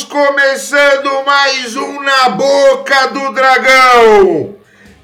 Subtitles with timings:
[0.00, 4.54] Estamos começando mais um Na Boca do Dragão!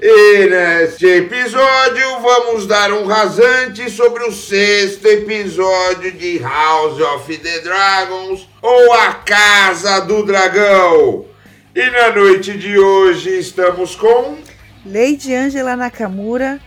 [0.00, 7.58] E neste episódio vamos dar um rasante sobre o sexto episódio de House of the
[7.60, 11.26] Dragons ou A Casa do Dragão.
[11.74, 14.38] E na noite de hoje estamos com
[14.86, 16.58] Lady Angela Nakamura.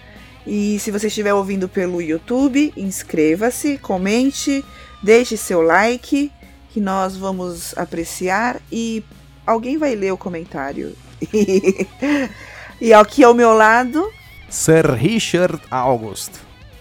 [0.46, 4.64] E se você estiver ouvindo pelo YouTube, inscreva-se, comente,
[5.02, 6.32] deixe seu like,
[6.70, 9.04] que nós vamos apreciar e
[9.46, 10.96] alguém vai ler o comentário.
[12.80, 14.10] e aqui ao meu lado,
[14.50, 16.32] Sir Richard August,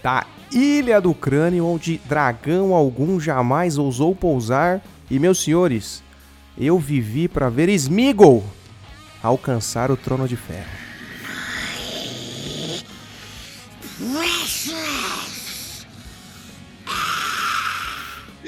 [0.01, 4.81] da Ilha do Crânio, onde dragão algum jamais ousou pousar.
[5.09, 6.03] E meus senhores,
[6.57, 8.43] eu vivi para ver Smeagol
[9.21, 10.88] alcançar o trono de ferro.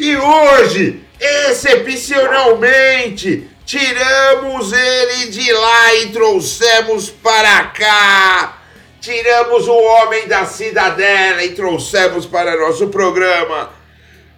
[0.01, 8.57] E hoje, excepcionalmente, tiramos ele de lá e trouxemos para cá.
[8.99, 13.69] Tiramos o homem da cidadela e trouxemos para nosso programa.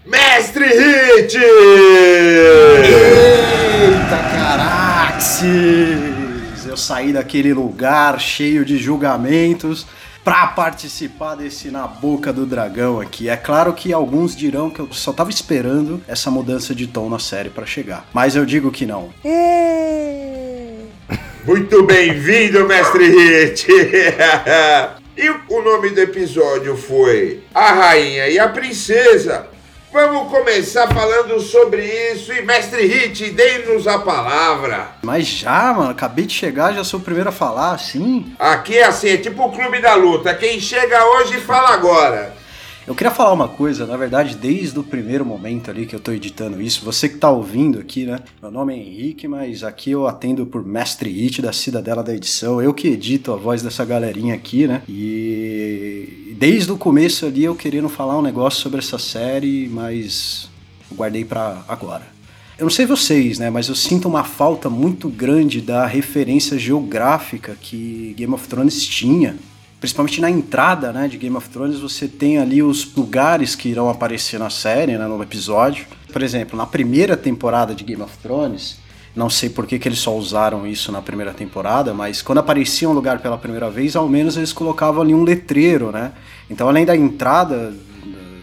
[0.05, 1.38] Mestre Hit!
[1.38, 1.47] Eita
[4.36, 5.45] caraxes!
[6.67, 9.88] Eu saí daquele lugar cheio de julgamentos
[10.23, 13.27] para participar desse Na Boca do Dragão aqui.
[13.27, 17.19] É claro que alguns dirão que eu só tava esperando essa mudança de tom na
[17.19, 19.09] série para chegar, mas eu digo que não.
[21.45, 23.67] Muito bem-vindo, Mestre Hit!
[25.17, 29.52] e o nome do episódio foi A Rainha e a Princesa.
[29.94, 34.88] Vamos começar falando sobre isso e Mestre Hit, dê-nos a palavra.
[35.03, 38.33] Mas já, mano, acabei de chegar, já sou o primeiro a falar, assim.
[38.39, 40.33] Aqui é assim, é tipo o clube da luta.
[40.33, 42.33] Quem chega hoje fala agora.
[42.86, 46.11] Eu queria falar uma coisa, na verdade, desde o primeiro momento ali que eu tô
[46.11, 48.20] editando isso, você que tá ouvindo aqui, né?
[48.42, 52.61] Meu nome é Henrique, mas aqui eu atendo por Mestre Hit da Cidadela da Edição.
[52.61, 54.82] Eu que edito a voz dessa galerinha aqui, né?
[54.89, 60.49] E desde o começo ali eu querendo falar um negócio sobre essa série, mas
[60.92, 62.04] eu guardei para agora.
[62.58, 67.58] Eu não sei vocês, né, mas eu sinto uma falta muito grande da referência geográfica
[67.60, 69.38] que Game of Thrones tinha
[69.83, 73.89] principalmente na entrada né, de Game of Thrones, você tem ali os lugares que irão
[73.89, 75.86] aparecer na série, né, no episódio.
[76.10, 78.77] Por exemplo, na primeira temporada de Game of Thrones,
[79.14, 82.89] não sei por que, que eles só usaram isso na primeira temporada, mas quando aparecia
[82.89, 86.14] um lugar pela primeira vez, ao menos eles colocavam ali um letreiro, né?
[86.49, 87.73] Então, além da entrada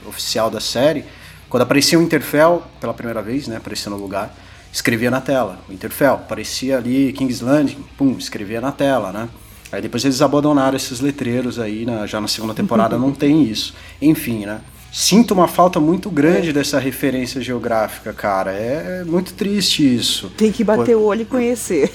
[0.07, 1.07] oficial da série,
[1.49, 4.37] quando aparecia o Interfell pela primeira vez, né, aparecia no lugar,
[4.71, 9.27] escrevia na tela, o Interfell, aparecia ali King's Landing, pum, escrevia na tela, né?
[9.73, 13.75] Aí depois eles abandonaram esses letreiros aí, na, já na segunda temporada não tem isso.
[14.01, 14.61] Enfim, né?
[14.93, 18.51] Sinto uma falta muito grande dessa referência geográfica, cara.
[18.51, 20.33] É muito triste isso.
[20.37, 21.03] Tem que bater por...
[21.03, 21.93] o olho e conhecer.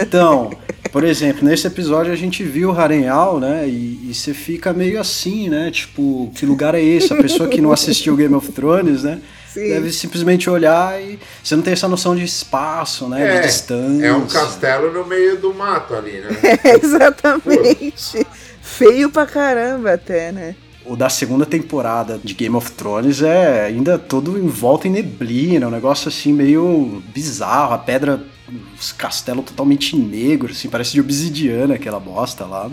[0.00, 0.52] Então,
[0.92, 3.68] por exemplo, nesse episódio a gente viu o Harrenhal, né?
[3.68, 5.72] E, e você fica meio assim, né?
[5.72, 7.12] Tipo, que lugar é esse?
[7.12, 9.20] A pessoa que não assistiu Game of Thrones, né?
[9.52, 9.68] Sim.
[9.68, 13.38] Deve simplesmente olhar e você não tem essa noção de espaço, né?
[13.38, 14.06] É, de distância.
[14.06, 16.30] É um castelo no meio do mato ali, né?
[16.62, 18.24] É, exatamente.
[18.24, 18.26] Pô.
[18.62, 20.54] Feio pra caramba até, né?
[20.84, 25.66] O da segunda temporada de Game of Thrones é ainda todo em volta em neblina,
[25.66, 28.22] um negócio assim meio bizarro, a pedra,
[28.78, 32.70] os castelos totalmente negros, assim, parece de obsidiana aquela bosta lá.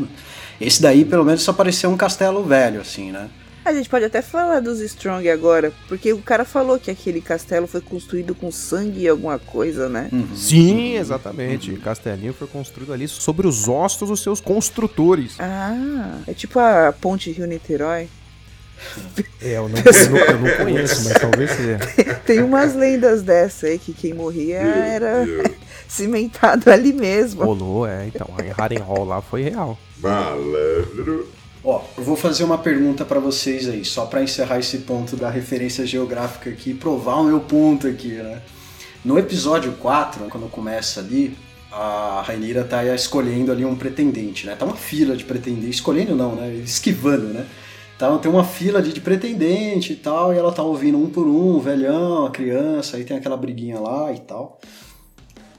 [0.60, 3.30] Esse daí, pelo menos, só parecia um castelo velho, assim, né?
[3.68, 7.68] A gente pode até falar dos Strong agora, porque o cara falou que aquele castelo
[7.68, 10.08] foi construído com sangue e alguma coisa, né?
[10.14, 10.34] Uhum.
[10.34, 11.72] Sim, exatamente.
[11.72, 11.78] Uhum.
[11.78, 15.36] O castelinho foi construído ali sobre os ossos dos seus construtores.
[15.38, 18.08] Ah, é tipo a ponte Rio-Niterói.
[19.42, 21.80] É, eu não, eu, não, eu não, conheço, mas talvez seja.
[22.26, 25.26] Tem umas lendas dessa aí que quem morria era
[25.90, 27.44] cimentado ali mesmo.
[27.44, 28.30] Rolou, é, então.
[28.38, 29.78] A Harrenhal lá foi real.
[30.00, 31.28] Malandro.
[31.64, 35.30] Ó, eu vou fazer uma pergunta para vocês aí, só para encerrar esse ponto da
[35.30, 38.42] referência geográfica aqui provar o meu ponto aqui, né?
[39.04, 41.38] No episódio 4, quando começa ali,
[41.72, 44.56] a Rainira tá escolhendo ali um pretendente, né?
[44.56, 46.54] Tá uma fila de pretendentes, escolhendo não, né?
[46.64, 47.46] Esquivando, né?
[47.96, 51.26] Então tem uma fila ali de pretendente e tal, e ela tá ouvindo um por
[51.26, 54.60] um, o velhão, a criança, aí tem aquela briguinha lá e tal.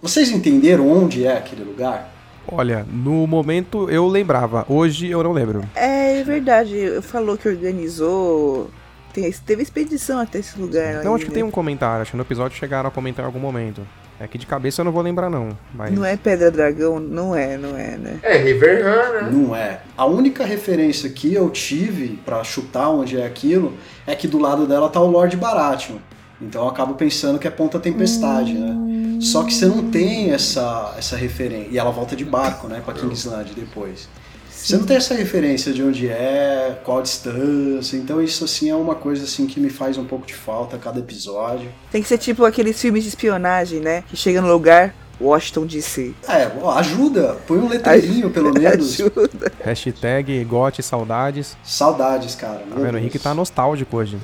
[0.01, 2.18] Vocês entenderam onde é aquele lugar?
[2.51, 5.63] Olha, no momento eu lembrava, hoje eu não lembro.
[5.75, 8.71] É, é verdade, falou que organizou.
[9.13, 11.01] Tem, teve expedição até esse lugar.
[11.01, 13.41] Então acho que tem um comentário, acho que no episódio chegaram a comentar em algum
[13.41, 13.83] momento.
[14.21, 15.57] É que de cabeça eu não vou lembrar, não.
[15.73, 15.93] Mas...
[15.93, 16.99] Não é Pedra Dragão?
[16.99, 18.19] Não é, não é, né?
[18.23, 19.31] É River né?
[19.31, 19.81] Não é.
[19.97, 23.75] A única referência que eu tive para chutar onde é aquilo
[24.07, 25.99] é que do lado dela tá o Lord Baratheon.
[26.41, 28.61] Então eu acabo pensando que é Ponta Tempestade, hum...
[28.61, 29.21] né?
[29.21, 31.69] Só que você não tem essa, essa referência.
[31.71, 34.09] E ela volta de barco, né, pra Kingsland depois.
[34.49, 37.97] Você não tem essa referência de onde é, qual a distância.
[37.97, 40.79] Então isso assim é uma coisa assim que me faz um pouco de falta a
[40.79, 41.71] cada episódio.
[41.91, 44.03] Tem que ser tipo aqueles filmes de espionagem, né?
[44.09, 46.15] Que chega no lugar, Washington DC.
[46.29, 47.37] É, ajuda.
[47.47, 48.95] Põe um letreirinho, pelo menos.
[49.01, 49.53] Ajuda.
[49.65, 51.57] Hashtag gote saudades.
[51.65, 52.63] Saudades, cara.
[52.69, 52.95] Tá vendo?
[52.95, 52.99] O.
[52.99, 54.17] Henrique tá nostálgico hoje.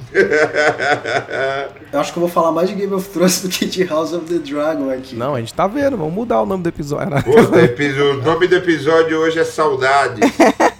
[1.92, 4.12] Eu acho que eu vou falar mais de Game of Thrones do que de House
[4.12, 5.14] of the Dragon aqui.
[5.16, 5.96] Não, a gente tá vendo.
[5.96, 7.12] Vamos mudar o nome do episódio.
[7.14, 10.20] o episódio- o nome do episódio hoje é Saudade.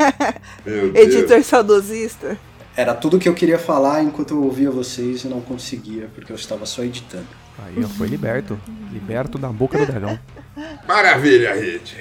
[0.64, 1.08] Meu Deus.
[1.14, 2.36] Editor saudosista.
[2.76, 6.36] Era tudo que eu queria falar enquanto eu ouvia vocês e não conseguia, porque eu
[6.36, 7.26] estava só editando.
[7.58, 8.58] Aí, ó, foi liberto.
[8.92, 10.18] Liberto da boca do dragão.
[10.86, 11.96] Maravilha, Rede.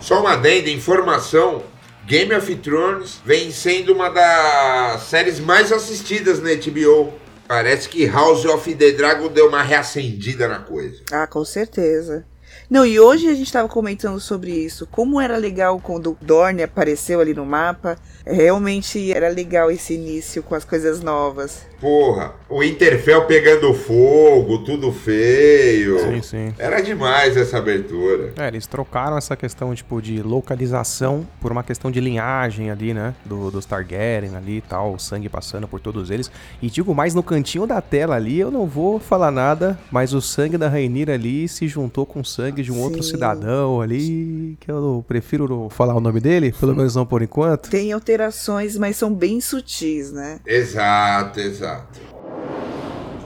[0.00, 1.62] Só uma adenda, informação.
[2.06, 7.12] Game of Thrones vem sendo uma das séries mais assistidas na HBO.
[7.46, 11.02] Parece que House of the Dragon deu uma reacendida na coisa.
[11.12, 12.24] Ah, com certeza.
[12.72, 14.88] Não, e hoje a gente tava comentando sobre isso.
[14.90, 17.98] Como era legal quando o Dorne apareceu ali no mapa.
[18.24, 21.66] Realmente era legal esse início com as coisas novas.
[21.78, 25.98] Porra, o Interfell pegando fogo, tudo feio.
[25.98, 26.54] Sim, sim.
[26.56, 28.32] Era demais essa abertura.
[28.38, 33.12] É, eles trocaram essa questão, tipo, de localização por uma questão de linhagem ali, né?
[33.24, 36.30] Do, dos Targaryen ali e tal, o sangue passando por todos eles.
[36.62, 40.22] E digo mais, no cantinho da tela ali, eu não vou falar nada, mas o
[40.22, 43.10] sangue da Rainira ali se juntou com o sangue de um outro Sim.
[43.10, 47.70] cidadão ali, que eu prefiro não falar o nome dele, pelo menos não por enquanto.
[47.70, 50.40] Tem alterações, mas são bem sutis, né?
[50.46, 52.00] Exato, exato.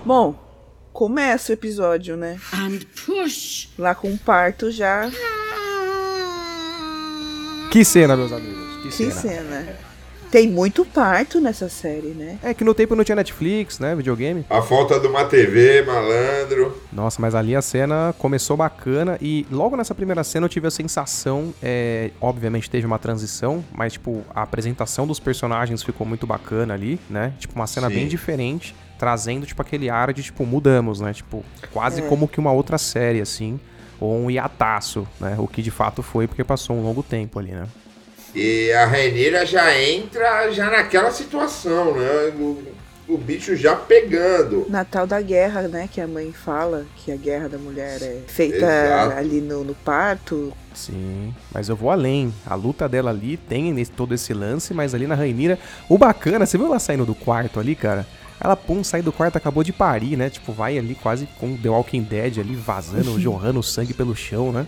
[0.05, 0.35] Bom,
[0.93, 2.39] começa o episódio, né?
[2.53, 3.69] and push.
[3.79, 5.11] Lá com o parto já.
[7.71, 8.77] Que cena, meus amigos.
[8.83, 9.13] Que, Que cena.
[9.13, 9.77] cena.
[10.37, 12.39] Tem muito parto nessa série, né?
[12.43, 13.97] É que no tempo não tinha Netflix, né?
[13.97, 14.45] Videogame.
[14.51, 16.77] A falta de uma TV, malandro.
[16.93, 20.71] Nossa, mas ali a cena começou bacana e logo nessa primeira cena eu tive a
[20.71, 26.75] sensação, é, obviamente teve uma transição, mas tipo, a apresentação dos personagens ficou muito bacana
[26.75, 27.33] ali, né?
[27.39, 27.95] Tipo, uma cena Sim.
[27.95, 31.15] bem diferente, trazendo tipo aquele ar de tipo, mudamos, né?
[31.15, 31.43] Tipo,
[31.73, 32.09] quase É.
[32.09, 33.59] como que uma outra série, assim,
[33.99, 35.35] ou um hiataço, né?
[35.39, 37.67] O que de fato foi porque passou um longo tempo ali, né?
[38.37, 42.35] E a Rainira já entra já naquela situação, né?
[42.39, 42.63] O,
[43.09, 44.67] o bicho já pegando.
[44.69, 45.89] Natal da guerra, né?
[45.91, 49.17] Que a mãe fala que a guerra da mulher é feita Exato.
[49.17, 50.53] ali no, no parto.
[50.75, 52.31] Sim, mas eu vou além.
[52.45, 55.59] A luta dela ali tem nesse- todo esse lance, mas ali na Rainira,
[55.89, 58.07] o bacana, você viu ela saindo do quarto ali, cara?
[58.39, 60.29] Ela, pum, sai do quarto, acabou de parir, né?
[60.29, 64.67] Tipo, vai ali quase com The Walking Dead ali, vazando, jorrando sangue pelo chão, né?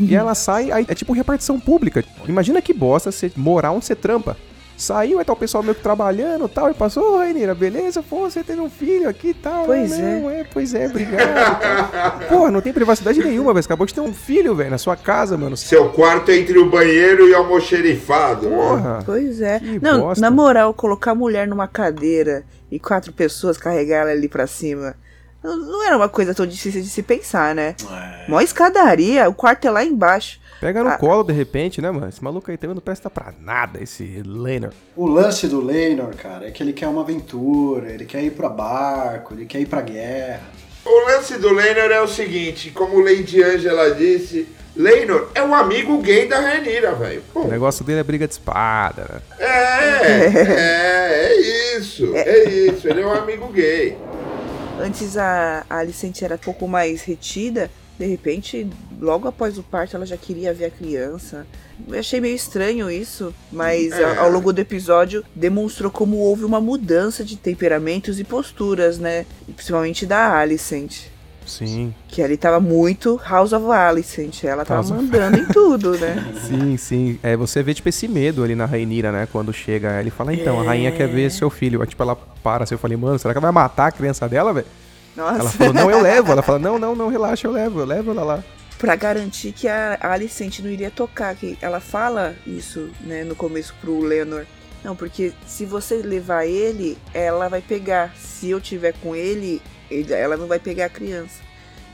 [0.00, 2.04] E ela sai, aí é tipo repartição pública.
[2.26, 4.36] Imagina que bosta você morar onde você trampa.
[4.76, 8.00] Saiu, aí tá o pessoal meio que trabalhando e tal, e passou, ô Rainira, beleza?
[8.00, 9.64] Pô, você teve um filho aqui e tal.
[9.64, 10.20] Pois né?
[10.20, 10.44] Não, é.
[10.44, 12.28] Pois é, obrigado.
[12.30, 13.64] Porra, não tem privacidade nenhuma, velho.
[13.64, 15.56] Acabou de ter um filho, velho, na sua casa, mano.
[15.56, 18.48] Seu quarto é entre o banheiro e o almoxerifado.
[18.48, 18.56] né?
[18.56, 19.02] Porra.
[19.04, 19.58] Pois é.
[19.58, 20.20] Que Não, bosta.
[20.20, 24.94] na moral, colocar a mulher numa cadeira e quatro pessoas carregar ela ali pra cima.
[25.42, 27.76] Não, era uma coisa tão difícil de se pensar, né?
[27.90, 28.30] É.
[28.30, 30.40] Mó escadaria, o quarto é lá embaixo.
[30.60, 30.98] Pega no Ah.
[30.98, 32.08] colo de repente, né, mano?
[32.08, 34.72] Esse maluco aí também não presta pra nada, esse Lenor.
[34.96, 38.48] O lance do Leinor, cara, é que ele quer uma aventura, ele quer ir pra
[38.48, 40.42] barco, ele quer ir pra guerra.
[40.84, 45.98] O lance do Leinor é o seguinte, como Lady Angela disse, Leinor é o amigo
[45.98, 47.22] gay da Rainira, velho.
[47.34, 49.20] O negócio dele é briga de espada, né?
[49.38, 53.96] É, é, é isso, é isso, ele é um amigo gay.
[54.80, 57.70] Antes a, a Alicente era um pouco mais retida.
[57.98, 58.64] De repente,
[59.00, 61.44] logo após o parto, ela já queria ver a criança.
[61.88, 64.04] Eu achei meio estranho isso, mas É.
[64.04, 69.26] ao, ao longo do episódio demonstrou como houve uma mudança de temperamentos e posturas, né?
[69.54, 71.06] Principalmente da Alicent.
[71.48, 74.44] Sim, Que ali tava muito House of Alicent.
[74.44, 76.32] Ela tava House of- mandando em tudo, né?
[76.46, 77.18] sim, sim.
[77.22, 79.26] É, você vê, tipo, esse medo ali na Rainira, né?
[79.32, 81.80] Quando chega, ele fala, então, a rainha quer ver seu filho.
[81.80, 84.28] Aí, tipo, ela para assim, eu falei, mano, será que ela vai matar a criança
[84.28, 84.66] dela, velho?
[85.16, 85.40] Nossa.
[85.40, 86.30] Ela falou, não, eu levo.
[86.32, 88.44] Ela fala, não, não, não, relaxa, eu levo, eu levo ela lá.
[88.78, 91.34] Pra garantir que a a Alicent não iria tocar.
[91.34, 94.44] Que ela fala isso, né, no começo pro Leonor.
[94.84, 98.14] Não, porque se você levar ele, ela vai pegar.
[98.16, 101.40] Se eu tiver com ele, ele- ela não vai pegar a criança.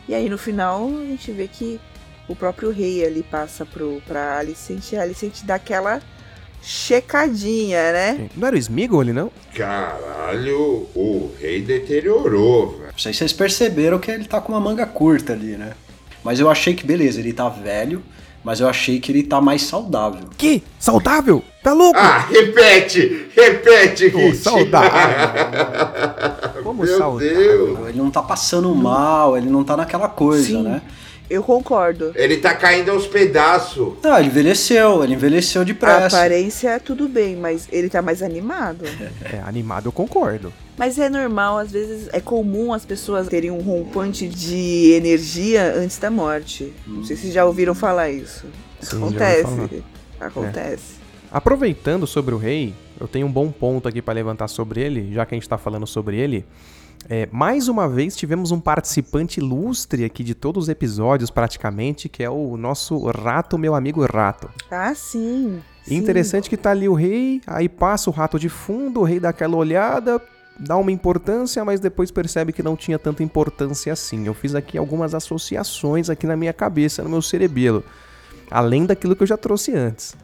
[0.09, 1.81] E aí no final a gente vê que
[2.29, 6.01] o próprio rei ali passa pro, pra Alicent e a Alicent dá aquela
[6.63, 8.29] checadinha, né?
[8.37, 9.31] Não era o Smeagol ali, não?
[9.55, 12.91] Caralho, o rei deteriorou, velho.
[12.93, 15.73] Não sei se vocês perceberam que ele tá com uma manga curta ali, né?
[16.23, 18.03] Mas eu achei que, beleza, ele tá velho,
[18.45, 20.29] mas eu achei que ele tá mais saudável.
[20.37, 20.63] Que?
[20.79, 21.43] Saudável?
[21.63, 21.99] Tá louco?
[21.99, 23.29] Ah, repete!
[23.35, 24.37] Repete, Hit.
[24.37, 24.91] saudável.
[26.63, 27.35] Como Meu saudável?
[27.35, 27.89] Deus!
[27.89, 30.63] Ele não tá passando mal, ele não tá naquela coisa, Sim.
[30.63, 30.83] né?
[31.29, 32.13] Eu concordo.
[32.15, 33.95] Ele tá caindo aos pedaços.
[34.03, 36.17] Não, ele envelheceu, ele envelheceu A depressa.
[36.19, 38.85] aparência, tudo bem, mas ele tá mais animado.
[39.25, 40.53] É, animado eu concordo.
[40.77, 45.99] Mas é normal, às vezes é comum as pessoas terem um rompante de energia antes
[45.99, 46.73] da morte.
[46.87, 48.45] Não sei se já ouviram falar isso.
[48.81, 48.99] Sim.
[48.99, 49.83] Acontece.
[50.21, 50.95] Acontece.
[51.33, 55.25] Aproveitando sobre o rei, eu tenho um bom ponto aqui para levantar sobre ele, já
[55.25, 56.45] que a gente tá falando sobre ele.
[57.09, 62.23] É, mais uma vez tivemos um participante ilustre aqui de todos os episódios, praticamente, que
[62.23, 64.49] é o nosso rato, meu amigo rato.
[64.71, 65.61] Ah, sim.
[65.83, 65.97] Sim.
[65.97, 69.29] Interessante que tá ali o rei, aí passa o rato de fundo, o rei dá
[69.29, 70.21] aquela olhada,
[70.59, 74.27] dá uma importância, mas depois percebe que não tinha tanta importância assim.
[74.27, 77.85] Eu fiz aqui algumas associações aqui na minha cabeça, no meu cerebelo,
[78.51, 80.17] além daquilo que eu já trouxe antes.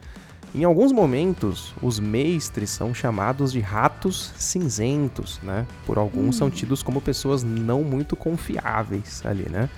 [0.54, 5.64] Em alguns momentos, os mestres são chamados de ratos cinzentos, né?
[5.87, 9.71] Por alguns são tidos como pessoas não muito confiáveis ali, né?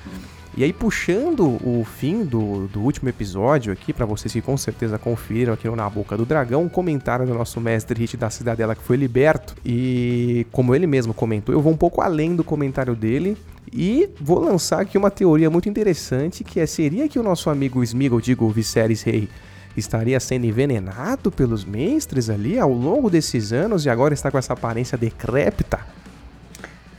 [0.54, 4.98] E aí, puxando o fim do, do último episódio aqui, pra vocês que com certeza
[4.98, 8.74] conferiram aqui no Na Boca do Dragão, um comentário do nosso mestre Hit da Cidadela
[8.74, 9.54] que foi liberto.
[9.64, 13.36] E como ele mesmo comentou, eu vou um pouco além do comentário dele.
[13.72, 17.82] E vou lançar aqui uma teoria muito interessante, que é, seria que o nosso amigo
[17.82, 19.30] Smeagol, digo, Viserys Rei,
[19.76, 24.52] estaria sendo envenenado pelos mestres ali ao longo desses anos e agora está com essa
[24.52, 25.80] aparência decrépita?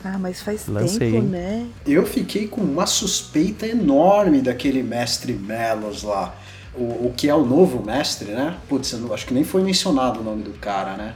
[0.04, 1.30] Ah, mas faz Lancei, tempo, hein?
[1.32, 1.68] né?
[1.88, 6.36] Eu fiquei com uma suspeita enorme daquele mestre Melos lá.
[6.76, 8.58] O, o que é o novo mestre, né?
[8.68, 11.14] Putz, eu não- acho que nem foi mencionado o nome do cara, né?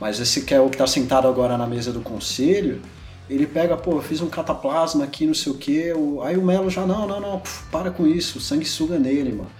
[0.00, 2.80] Mas esse que é o que tá sentado agora na mesa do conselho,
[3.28, 5.92] ele pega, pô, eu fiz um cataplasma aqui, não sei o quê.
[5.94, 8.98] o- Aí o Melo já, não, não, não, puf, para com isso, o sangue suga
[8.98, 9.50] nele, mano.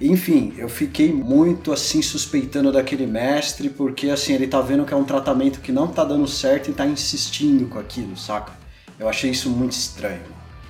[0.00, 4.96] Enfim, eu fiquei muito assim suspeitando daquele mestre, porque assim, ele tá vendo que é
[4.96, 8.52] um tratamento que não tá dando certo e tá insistindo com aquilo, saca?
[8.98, 10.20] Eu achei isso muito estranho.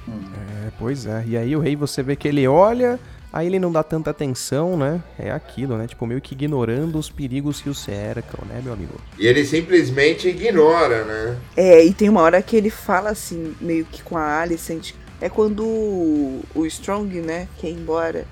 [0.09, 1.25] É, pois é.
[1.27, 2.99] E aí o rei você vê que ele olha,
[3.33, 5.03] aí ele não dá tanta atenção, né?
[5.19, 5.87] É aquilo, né?
[5.87, 8.95] Tipo, meio que ignorando os perigos que o cercam, né, meu amigo?
[9.19, 11.37] E ele simplesmente ignora, né?
[11.57, 14.93] É, e tem uma hora que ele fala assim, meio que com a Alicent.
[15.21, 18.27] É quando o, o Strong, né, quer ir embora.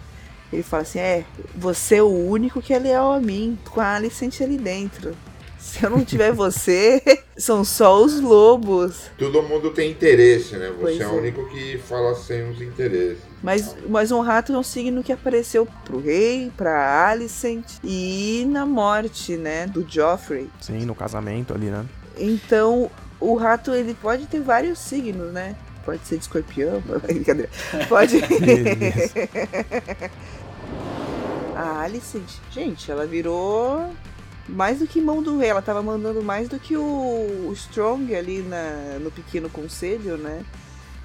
[0.54, 3.94] Ele fala assim: É, você é o único que é leal a mim, com a
[3.94, 5.14] Alicent ali dentro.
[5.58, 7.02] Se eu não tiver você,
[7.36, 9.10] são só os lobos.
[9.18, 10.68] Todo mundo tem interesse, né?
[10.68, 11.12] Você Pois é o é.
[11.12, 13.18] único que fala sem os interesses.
[13.42, 18.64] Mas, mas um rato é um signo que apareceu pro rei, pra Alicent e na
[18.64, 20.48] morte, né, do Joffrey.
[20.60, 21.84] Sim, no casamento ali, né?
[22.16, 25.56] Então, o rato ele pode ter vários signos, né?
[25.84, 27.50] Pode ser de escorpião, brincadeira.
[27.88, 28.18] Pode.
[31.56, 33.90] a Alicent, gente, ela virou
[34.48, 35.50] mais do que mão do rei.
[35.50, 36.80] Ela tava mandando mais do que o,
[37.48, 40.42] o Strong ali na, no pequeno conselho, né?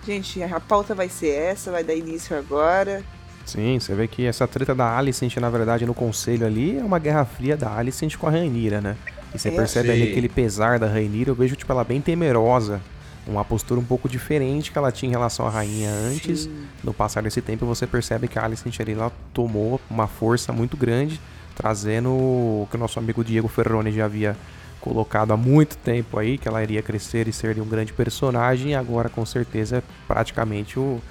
[0.06, 3.04] Gente, a pauta vai ser essa, vai dar início agora.
[3.46, 7.00] Sim, você vê que essa treta da Alicent, na verdade, no conselho ali, é uma
[7.00, 8.96] guerra fria da Alicent com a Rainira, né?
[9.34, 9.52] E você É.
[9.52, 9.94] percebe Sim.
[9.94, 12.82] ali aquele pesar da Rainira, eu vejo, tipo, ela bem temerosa.
[13.30, 16.42] Uma postura um pouco diferente que ela tinha em relação à rainha antes.
[16.42, 16.66] Sim.
[16.84, 20.76] No passar desse tempo, você percebe que a Alicent ali, ela tomou uma força muito
[20.76, 21.22] grande,
[21.56, 24.36] trazendo o que o nosso amigo Diego Ferrone já havia
[24.80, 28.76] colocado há muito tempo aí, que ela iria crescer e ser um grande personagem, e
[28.76, 31.02] agora com certeza é praticamente o,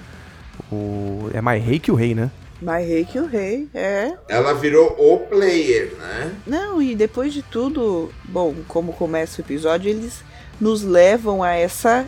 [0.72, 2.30] o é mais rei que o rei, né?
[2.60, 4.14] Mais rei que o rei, é.
[4.28, 6.34] Ela virou o player, né?
[6.46, 10.24] Não, e depois de tudo, bom, como começa o episódio, eles
[10.60, 12.06] nos levam a essa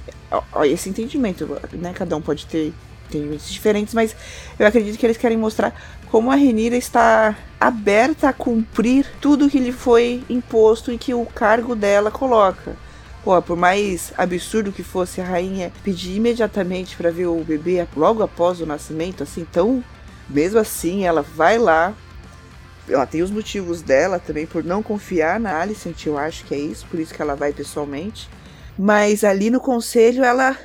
[0.53, 1.93] a- esse entendimento, né?
[1.95, 2.73] Cada um pode ter
[3.09, 4.15] entendimentos diferentes, mas
[4.59, 5.75] eu acredito que eles querem mostrar
[6.07, 11.25] como a Renira está aberta a cumprir tudo que lhe foi imposto e que o
[11.27, 12.77] cargo dela coloca.
[13.23, 18.23] Pô, por mais absurdo que fosse a rainha pedir imediatamente para ver o bebê logo
[18.23, 19.85] após o nascimento, assim, tão
[20.29, 21.93] mesmo assim ela vai lá,
[22.89, 26.59] ela tem os motivos dela também por não confiar na Alicent, eu acho que é
[26.59, 28.29] isso, por isso que ela vai pessoalmente.
[28.81, 30.57] Mas ali no conselho ela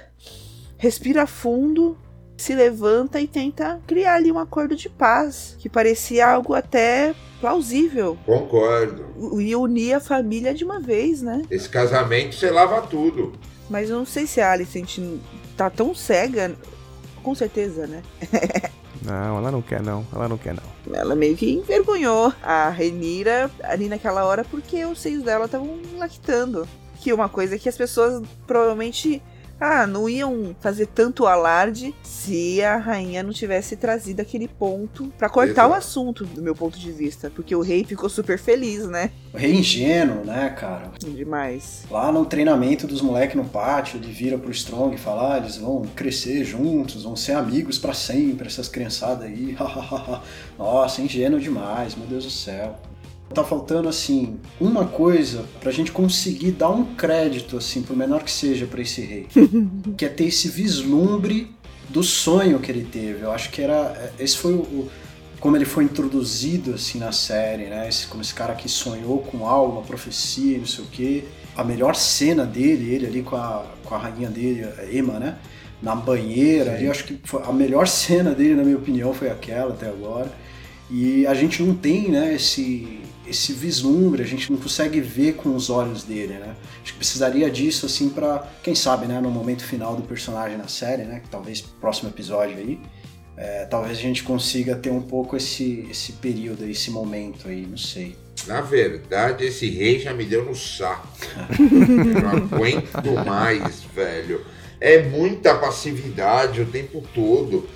[0.77, 1.98] respira fundo,
[2.38, 8.17] se levanta e tenta criar ali um acordo de paz, que parecia algo até plausível.
[8.25, 9.05] Concordo.
[9.38, 11.41] E unir a família de uma vez, né?
[11.51, 13.34] Esse casamento você lava tudo.
[13.69, 14.98] Mas eu não sei se a Alicent
[15.57, 16.55] tá tão cega,
[17.22, 18.01] com certeza, né?
[19.03, 20.95] Não, ela não quer não, ela não quer não.
[20.95, 26.67] Ela meio que envergonhou a Renira ali naquela hora porque os seios dela estavam lactando.
[27.00, 29.22] Que uma coisa que as pessoas provavelmente
[29.60, 35.30] ah, não iam fazer tanto alarde se a rainha não tivesse trazido aquele ponto para
[35.30, 35.70] cortar Exato.
[35.70, 37.32] o assunto, do meu ponto de vista.
[37.34, 39.12] Porque o rei ficou super feliz, né?
[39.34, 40.92] O rei ingênuo, né, cara?
[41.00, 41.84] Demais.
[41.90, 45.58] Lá no treinamento dos moleques no pátio, ele vira pro Strong e fala: ah, eles
[45.58, 49.56] vão crescer juntos, vão ser amigos para sempre, essas criançadas aí.
[50.58, 52.78] Nossa, ingênuo demais, meu Deus do céu.
[53.36, 58.32] Tá faltando assim uma coisa pra gente conseguir dar um crédito assim, por menor que
[58.32, 59.27] seja para esse rei,
[59.98, 61.54] que é ter esse vislumbre
[61.89, 63.24] do sonho que ele teve.
[63.24, 64.89] Eu acho que era esse foi o,
[65.46, 67.88] como ele foi introduzido assim na série, né?
[67.88, 71.24] Esse, como esse cara que sonhou com algo, uma profecia, não sei o quê.
[71.56, 75.38] A melhor cena dele, ele ali com a, com a rainha dele, a Emma, né?
[75.82, 79.88] Na banheira, eu acho que a melhor cena dele, na minha opinião, foi aquela até
[79.88, 80.32] agora.
[80.89, 85.55] E a gente não tem, né, esse, esse vislumbre, a gente não consegue ver com
[85.55, 86.55] os olhos dele, né?
[86.82, 90.67] Acho que precisaria disso, assim, para quem sabe, né, no momento final do personagem na
[90.67, 92.79] série, né, que talvez próximo episódio aí,
[93.38, 97.77] é, talvez a gente consiga ter um pouco esse, esse período, esse momento aí, não
[97.77, 98.15] sei.
[98.48, 101.08] Na verdade, esse rei já me deu no saco.
[101.60, 104.46] Eu não aguento mais, velho.
[104.79, 107.67] É muita passividade o tempo todo.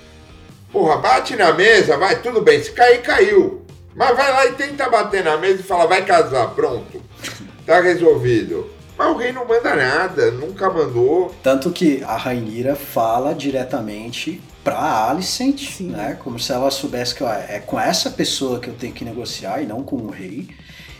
[0.70, 2.62] Porra, bate na mesa, vai, tudo bem.
[2.62, 3.62] Se cair, caiu.
[3.94, 7.02] Mas vai lá e tenta bater na mesa e fala, vai casar, pronto.
[7.66, 8.70] Tá resolvido.
[8.96, 11.34] Mas o rei não manda nada, nunca mandou.
[11.42, 15.88] Tanto que a Rainira fala diretamente pra Alicent, Sim.
[15.88, 16.18] né?
[16.22, 19.62] Como se ela soubesse que ó, é com essa pessoa que eu tenho que negociar
[19.62, 20.48] e não com o rei.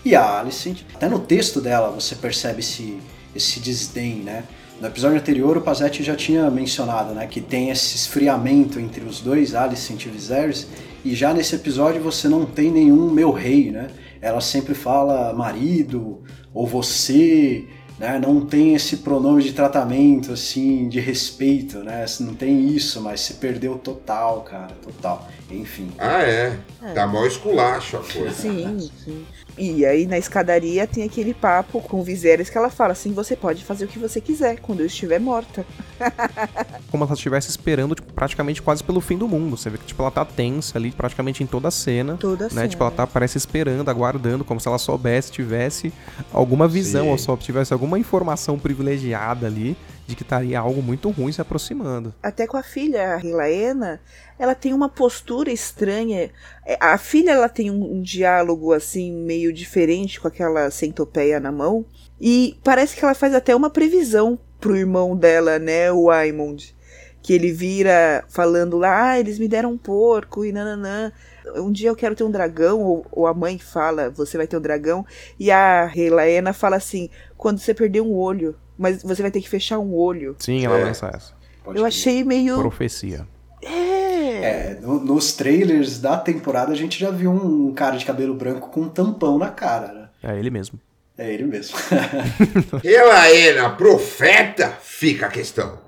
[0.05, 2.99] E a Alicent, até no texto dela você percebe esse,
[3.37, 4.45] esse desdém, né?
[4.81, 9.21] No episódio anterior, o Pazetti já tinha mencionado né, que tem esse esfriamento entre os
[9.21, 10.67] dois, Alicent e Viserys,
[11.05, 13.89] e já nesse episódio você não tem nenhum meu rei, né?
[14.23, 16.23] Ela sempre fala marido
[16.55, 17.67] ou você,
[17.99, 18.19] né?
[18.19, 22.07] Não tem esse pronome de tratamento, assim, de respeito, né?
[22.21, 25.29] Não tem isso, mas se perdeu total, cara, total.
[25.51, 25.91] Enfim.
[25.99, 26.59] Ah, é.
[26.83, 26.95] é.
[26.95, 28.31] Dá mó esculacho a coisa.
[28.31, 29.27] Sim, sim.
[29.59, 33.37] E aí na escadaria tem aquele papo com o Viserys que ela fala assim: você
[33.37, 35.65] pode fazer o que você quiser quando eu estiver morta.
[36.91, 39.57] Como se ela estivesse esperando tipo, praticamente quase pelo fim do mundo.
[39.57, 42.17] Você vê que tipo, ela tá tensa ali praticamente em toda a cena.
[42.17, 42.55] Toda a né?
[42.55, 42.69] cena.
[42.69, 45.93] Tipo, ela tá, parece esperando, aguardando, como se ela soubesse, tivesse
[46.33, 47.11] alguma visão, Sim.
[47.11, 49.77] ou só tivesse alguma informação privilegiada ali
[50.11, 52.13] de que estaria algo muito ruim se aproximando.
[52.23, 54.01] Até com a filha, a Rilaena,
[54.39, 56.31] ela tem uma postura estranha.
[56.67, 61.53] É, a filha ela tem um, um diálogo assim meio diferente com aquela centopeia na
[61.53, 61.87] mão
[62.21, 66.77] e parece que ela faz até uma previsão pro irmão dela, né, o Aymond,
[67.23, 71.11] que ele vira falando lá, ah, eles me deram um porco e nananã.
[71.57, 74.59] Um dia eu quero ter um dragão, ou, ou a mãe fala, você vai ter
[74.59, 75.05] um dragão,
[75.39, 79.49] e a Relaena fala assim, quando você perder um olho, mas você vai ter que
[79.49, 80.35] fechar um olho.
[80.39, 80.85] Sim, ela é.
[80.85, 81.35] lança essa.
[81.63, 82.59] Pode eu achei meio.
[82.59, 83.27] Profecia.
[83.63, 83.73] É.
[83.73, 88.71] é no, nos trailers da temporada a gente já viu um cara de cabelo branco
[88.71, 90.09] com um tampão na cara, né?
[90.23, 90.81] É ele mesmo.
[91.19, 91.77] É ele mesmo.
[92.83, 94.71] Elaena, profeta?
[94.81, 95.79] Fica a questão.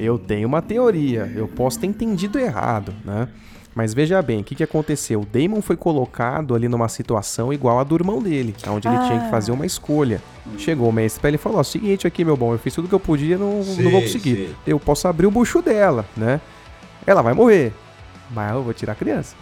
[0.00, 3.28] Eu tenho uma teoria, eu posso ter entendido errado, né?
[3.74, 5.20] Mas veja bem, o que, que aconteceu?
[5.20, 9.06] O Damon foi colocado ali numa situação igual a do irmão dele, onde ele ah.
[9.06, 9.30] tinha que ah.
[9.30, 10.20] fazer uma escolha.
[10.58, 12.88] Chegou o mestre pra ele e falou: ó, seguinte aqui, meu bom, eu fiz tudo
[12.88, 14.48] que eu podia, não, sim, não vou conseguir.
[14.48, 14.54] Sim.
[14.66, 16.40] Eu posso abrir o bucho dela, né?
[17.06, 17.72] Ela vai morrer,
[18.30, 19.36] mas eu vou tirar a criança.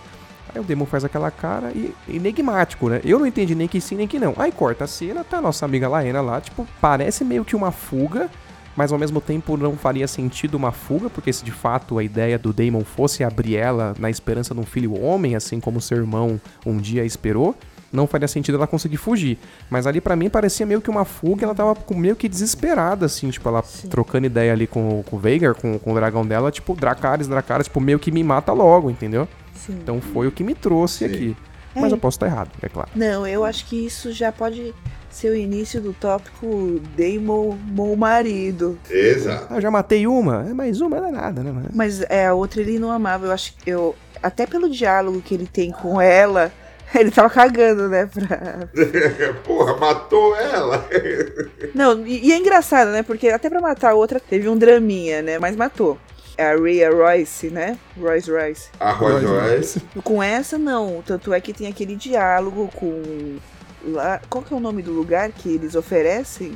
[0.55, 3.01] Aí o Demon faz aquela cara e enigmático, né?
[3.05, 4.35] Eu não entendi nem que sim, nem que não.
[4.37, 7.71] Aí corta a cena, tá a nossa amiga Laena lá, tipo, parece meio que uma
[7.71, 8.31] fuga
[8.79, 12.39] mas ao mesmo tempo não faria sentido uma fuga, porque se de fato a ideia
[12.39, 16.41] do Damon fosse abrir ela na esperança de um filho homem, assim como seu irmão
[16.65, 17.57] um dia esperou,
[17.93, 19.37] não faria sentido ela conseguir fugir.
[19.69, 23.29] Mas ali para mim parecia meio que uma fuga, ela tava meio que desesperada, assim,
[23.31, 23.89] tipo, ela Sim.
[23.89, 27.67] trocando ideia ali com, com o Veigar, com, com o dragão dela, tipo, Dracarys, Dracarys,
[27.67, 29.27] tipo, meio que me mata logo, entendeu?
[29.55, 29.73] Sim.
[29.73, 31.05] Então foi o que me trouxe Sim.
[31.07, 31.37] aqui.
[31.75, 31.97] Mas é.
[31.97, 32.91] eu posso estar errado, é claro.
[32.95, 34.73] Não, eu acho que isso já pode
[35.11, 38.79] ser o início do tópico Damon meu marido.
[38.91, 39.55] Exato.
[39.55, 41.53] Eu já matei uma, é, mas uma não é nada, né?
[41.73, 43.27] Mas é, a outra ele não amava.
[43.27, 43.95] Eu acho que eu.
[44.23, 46.53] Até pelo diálogo que ele tem com ela.
[46.95, 48.07] Ele tava cagando, né?
[48.07, 48.69] Pra...
[49.45, 50.89] Porra, matou ela.
[51.75, 53.03] Não, e, e, é engraçado, né?
[53.03, 55.39] Porque até pra matar a outra teve um draminha, né?
[55.39, 55.99] Mas matou.
[56.37, 57.77] É a Rhea Royce, né?
[58.01, 58.69] Royce Royce.
[58.79, 59.83] A Royce Royce.
[60.03, 61.03] Com essa, não.
[61.05, 63.39] Tanto é que tem aquele diálogo com
[63.85, 64.21] lá.
[64.29, 66.53] Qual que é o nome do lugar que eles oferecem?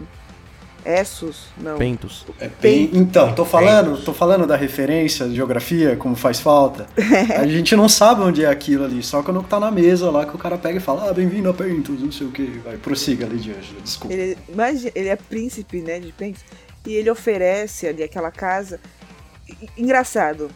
[0.84, 1.46] Essos?
[1.58, 1.78] Não.
[1.78, 2.26] Pentos.
[2.40, 6.88] É bem- Então, tô falando, tô falando da referência de geografia, como faz falta.
[7.38, 10.34] A gente não sabe onde é aquilo ali, só quando tá na mesa lá que
[10.34, 12.60] o cara pega e fala, ah, bem-vindo a Pentos, não sei o que.
[12.64, 14.12] Vai, prossiga ali diante, desculpa.
[14.12, 16.42] Ele, imagina, ele é príncipe, né, de Pentos,
[16.84, 18.80] e ele oferece ali aquela casa.
[19.78, 20.50] Engraçado.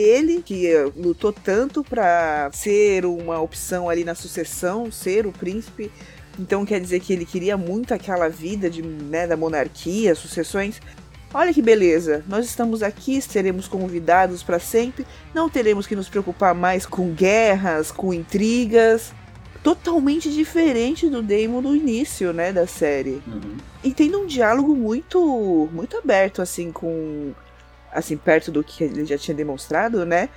[0.00, 5.90] Ele, que eh, lutou tanto pra ser uma opção ali na sucessão, ser o príncipe,
[6.38, 10.80] então quer dizer que ele queria muito aquela vida de, né, da monarquia, sucessões.
[11.32, 16.54] Olha que beleza, nós estamos aqui, seremos convidados para sempre, não teremos que nos preocupar
[16.54, 19.12] mais com guerras, com intrigas.
[19.62, 23.22] Totalmente diferente do Daemon do início, né, da série.
[23.26, 23.58] Uhum.
[23.84, 27.34] E tendo um diálogo muito muito aberto assim com
[27.92, 30.28] assim perto do que ele já tinha demonstrado, né?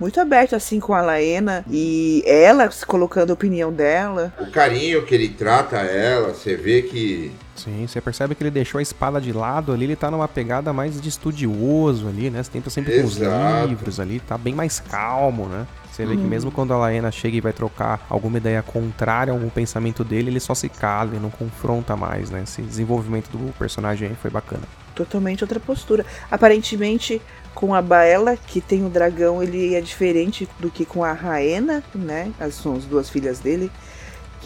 [0.00, 4.32] Muito aberto assim com a Laena e ela se colocando a opinião dela.
[4.40, 7.30] O carinho que ele trata ela, você vê que.
[7.54, 10.72] Sim, você percebe que ele deixou a espada de lado ali, ele tá numa pegada
[10.72, 12.42] mais de estudioso ali, né?
[12.42, 13.68] Você tenta sempre com os Exato.
[13.68, 15.66] livros ali, tá bem mais calmo, né?
[15.92, 19.36] Você vê que mesmo quando a Laena chega e vai trocar alguma ideia contrária a
[19.36, 22.42] algum pensamento dele, ele só se cala, ele não confronta mais, né?
[22.44, 24.62] Esse desenvolvimento do personagem aí foi bacana.
[24.94, 26.04] Totalmente outra postura.
[26.30, 27.20] Aparentemente,
[27.54, 31.82] com a Baela, que tem o dragão, ele é diferente do que com a Raena,
[31.94, 32.32] né?
[32.40, 33.70] As são as duas filhas dele.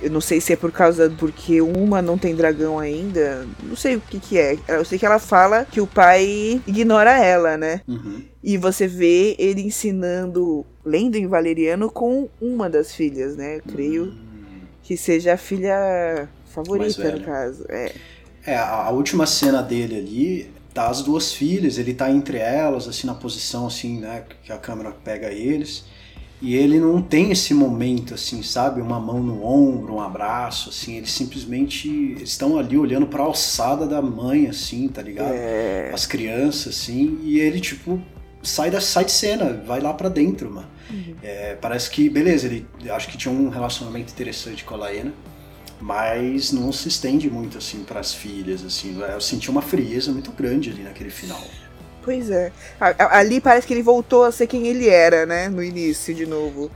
[0.02, 3.46] Eu não sei se é por causa porque uma não tem dragão ainda.
[3.62, 4.58] Não sei o que que é.
[4.68, 7.80] Eu sei que ela fala que o pai ignora ela, né?
[7.88, 8.22] Uhum.
[8.44, 13.56] E você vê ele ensinando, lendo em valeriano com uma das filhas, né?
[13.56, 14.60] Eu creio Hum.
[14.82, 17.64] que seja a filha favorita, no caso.
[17.70, 17.92] É.
[18.46, 22.86] É, a, a última cena dele ali, tá as duas filhas, ele tá entre elas,
[22.86, 25.84] assim, na posição, assim, né, que a câmera pega eles.
[26.40, 28.82] E ele não tem esse momento, assim, sabe?
[28.82, 30.96] Uma mão no ombro, um abraço, assim.
[30.98, 31.88] Eles simplesmente
[32.22, 35.32] estão ali olhando pra alçada da mãe, assim, tá ligado?
[35.32, 35.90] É.
[35.94, 37.18] As crianças, assim.
[37.22, 37.98] E ele, tipo,
[38.42, 40.68] sai, da, sai de cena, vai lá pra dentro, mano.
[41.22, 45.14] É, parece que, beleza, ele acho que tinha um relacionamento interessante com a Laena.
[45.80, 48.98] Mas não se estende muito, assim, pras filhas, assim.
[49.00, 51.42] Eu senti uma frieza muito grande ali naquele final.
[52.02, 52.52] Pois é.
[52.80, 55.48] Ali parece que ele voltou a ser quem ele era, né?
[55.48, 56.70] No início, de novo.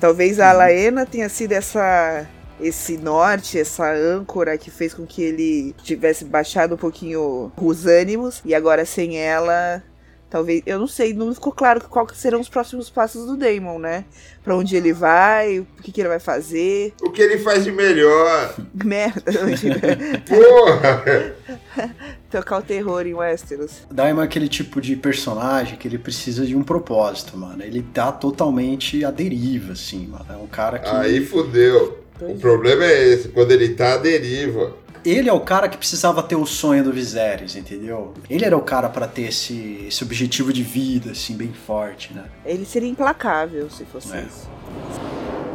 [0.00, 2.26] Talvez a Laena tenha sido essa.
[2.60, 8.40] Esse norte, essa âncora que fez com que ele tivesse baixado um pouquinho os ânimos.
[8.44, 9.80] E agora sem ela,
[10.28, 10.62] talvez.
[10.66, 14.04] Eu não sei, não ficou claro qual que serão os próximos passos do Damon, né?
[14.42, 16.94] Pra onde ele vai, o que, que ele vai fazer.
[17.02, 18.54] O que ele faz de melhor.
[18.84, 19.32] Merda,
[20.26, 21.34] Porra!
[22.30, 23.86] tocar o terror em Westeros.
[23.90, 27.62] Daimon é aquele tipo de personagem que ele precisa de um propósito, mano.
[27.62, 30.26] Ele tá totalmente à deriva, assim, mano.
[30.28, 30.88] É um cara que.
[30.88, 32.04] Aí fudeu.
[32.20, 34.72] O problema é esse, quando ele tá à deriva.
[35.08, 38.12] Ele é o cara que precisava ter o sonho do Viserys, entendeu?
[38.28, 42.24] Ele era o cara pra ter esse, esse objetivo de vida, assim, bem forte, né?
[42.44, 44.22] Ele seria implacável se fosse É.
[44.22, 44.48] isso.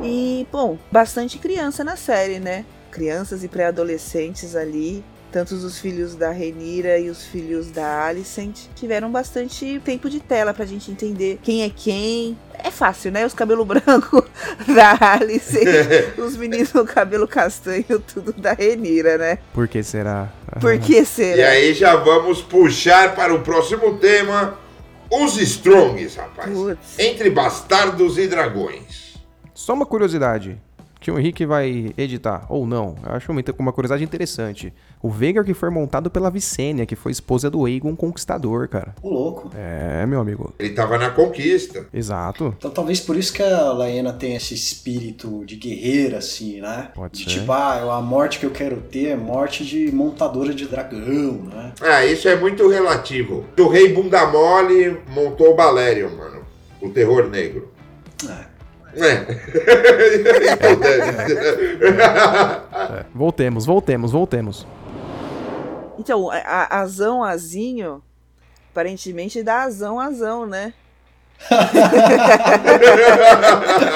[0.03, 2.65] E, bom, bastante criança na série, né?
[2.91, 5.03] Crianças e pré-adolescentes ali.
[5.33, 10.53] Tanto os filhos da Renira e os filhos da Alicent tiveram bastante tempo de tela
[10.53, 12.37] pra gente entender quem é quem.
[12.53, 13.25] É fácil, né?
[13.25, 14.25] Os cabelos brancos
[14.67, 15.65] da Alicent,
[16.19, 19.39] os meninos com cabelo castanho, tudo da Renira, né?
[19.51, 20.31] Por que será?
[20.61, 21.49] Por que E será?
[21.49, 24.55] aí já vamos puxar para o próximo tema:
[25.09, 26.51] os Strongs, rapaz.
[26.53, 26.99] Putz.
[26.99, 29.15] Entre bastardos e dragões.
[29.51, 30.61] Só uma curiosidade.
[31.03, 32.95] Que o Henrique vai editar, ou não.
[33.05, 34.73] Eu acho muito- uma curiosidade interessante.
[35.01, 38.95] O Veigar que foi montado pela Vicênia, que foi esposa do Aegon Conquistador, cara.
[39.03, 39.51] O louco.
[39.53, 40.53] É, meu amigo.
[40.57, 41.85] Ele tava na conquista.
[41.93, 42.55] Exato.
[42.57, 46.89] Então talvez por isso que a Laena tem esse espírito de guerreira, assim, né?
[46.95, 47.39] Pode de ser.
[47.41, 51.73] tipo, ah, a morte que eu quero ter é morte de montadora de dragão, né?
[51.81, 53.45] Ah, isso é muito relativo.
[53.59, 56.43] O rei bunda mole montou o Balerion, mano.
[56.81, 57.73] O terror negro.
[58.25, 58.52] É.
[58.95, 59.25] É.
[62.99, 64.67] É, voltemos, voltemos, voltemos.
[65.97, 68.03] Então, a, azão, azinho,
[68.71, 70.73] aparentemente dá azão, azão, né?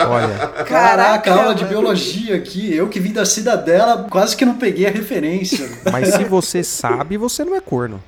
[0.09, 2.73] Olha, Caraca, aula de biologia aqui.
[2.75, 5.69] Eu que vim da cidadela, quase que não peguei a referência.
[5.91, 8.03] mas se você sabe, você não é corno.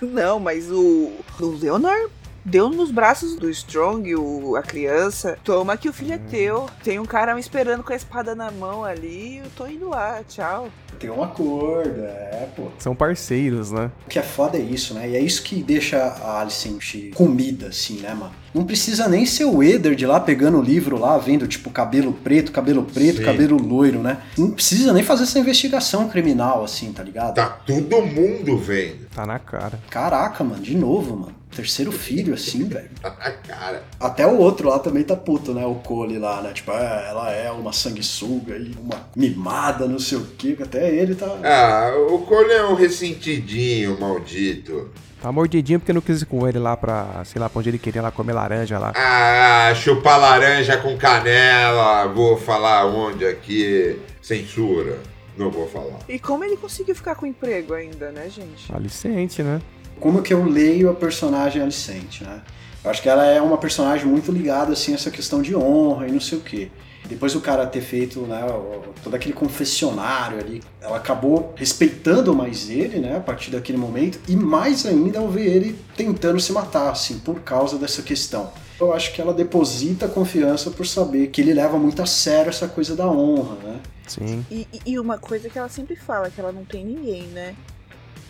[0.00, 2.10] Não, mas o, o Leonor
[2.44, 5.38] deu nos braços do Strong, o, a criança.
[5.42, 6.68] Toma que o filho é teu.
[6.82, 9.38] Tem um cara me esperando com a espada na mão ali.
[9.38, 10.68] Eu tô indo lá, tchau.
[10.98, 12.68] Tem um acordo, é, pô.
[12.78, 13.90] São parceiros, né?
[14.06, 15.08] O que é foda é isso, né?
[15.10, 18.32] E é isso que deixa a Alicent comida, assim, né, mano?
[18.54, 22.52] Não precisa nem ser o Eddard lá pegando o livro lá, vendo, tipo, cabelo preto,
[22.52, 23.24] cabelo preto, Sim.
[23.24, 24.18] cabelo loiro, né?
[24.38, 27.34] Não precisa nem fazer essa investigação criminal, assim, tá ligado?
[27.34, 29.06] Tá todo mundo vendo.
[29.12, 29.80] Tá na cara.
[29.90, 31.34] Caraca, mano, de novo, mano.
[31.54, 32.90] Terceiro filho, assim, velho.
[33.00, 33.84] Tá cara.
[34.00, 35.64] Até o outro lá também tá puto, né?
[35.64, 36.52] O Cole lá, né?
[36.52, 40.56] Tipo, ah, ela é uma sanguessuga e uma mimada, não sei o quê.
[40.60, 41.26] Até ele tá.
[41.42, 44.90] Ah, o Cole é um ressentidinho, maldito.
[45.22, 47.78] Tá mordidinho porque não quis ir com ele lá pra, sei lá, pra onde ele
[47.78, 48.92] queria lá comer laranja lá.
[48.94, 52.06] Ah, chupar laranja com canela.
[52.08, 53.98] Vou falar onde aqui.
[54.20, 54.98] Censura.
[55.36, 55.98] Não vou falar.
[56.08, 58.70] E como ele conseguiu ficar com emprego ainda, né, gente?
[58.72, 59.60] Alicente, né?
[60.00, 62.40] Como que eu leio a personagem Alicente, né?
[62.84, 66.06] Eu acho que ela é uma personagem muito ligada, assim, a essa questão de honra
[66.06, 66.70] e não sei o quê.
[67.06, 72.68] Depois do cara ter feito né, o- todo aquele confessionário ali, ela acabou respeitando mais
[72.70, 76.90] ele, né, a partir daquele momento, e mais ainda ao ver ele tentando se matar,
[76.90, 78.50] assim, por causa dessa questão.
[78.80, 82.66] Eu acho que ela deposita confiança por saber que ele leva muito a sério essa
[82.68, 83.80] coisa da honra, né?
[84.06, 84.44] Sim.
[84.50, 87.54] E, e- e uma coisa que ela sempre fala, que ela não tem ninguém, né?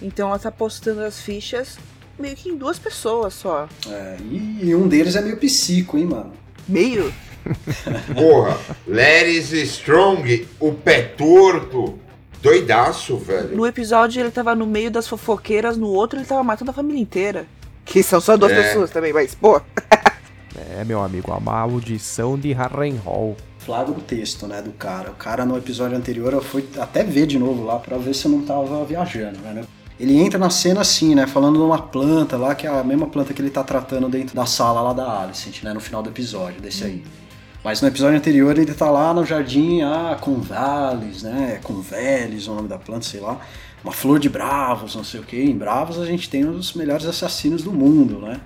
[0.03, 1.79] Então ela tá postando as fichas
[2.19, 3.69] meio que em duas pessoas só.
[3.89, 4.17] É,
[4.63, 6.33] e um deles é meio psico, hein, mano?
[6.69, 7.13] Meio?
[8.15, 11.99] Porra, Larry's Strong, o pé torto.
[12.43, 13.57] Doidaço, velho.
[13.57, 17.01] No episódio ele tava no meio das fofoqueiras, no outro ele tava matando a família
[17.01, 17.47] inteira.
[17.87, 18.63] Que são só duas É.
[18.63, 19.61] pessoas também, mas, pô.
[20.77, 23.37] É, meu amigo, a maldição de Harrenhal.
[23.59, 25.11] flagra o texto, né, do cara.
[25.11, 28.27] O cara no episódio anterior eu fui até ver de novo lá pra ver se
[28.27, 29.65] eu não tava viajando, né?
[29.99, 33.07] Ele entra na cena assim, né, falando de uma planta lá, que é a mesma
[33.07, 36.11] planta que ele tá tratando dentro da sala lá da Alicent, né, no final do
[36.11, 37.05] episódio, desse aí.
[37.63, 42.49] Mas no episódio anterior ele tá lá no jardim, ah, com Vales, né, com Veles,
[42.49, 43.41] o nome da planta, sei lá.
[43.85, 45.37] Uma flor de bravos, não sei o que.
[45.37, 48.41] Em Bravos a gente tem um dos melhores assassinos do mundo, né?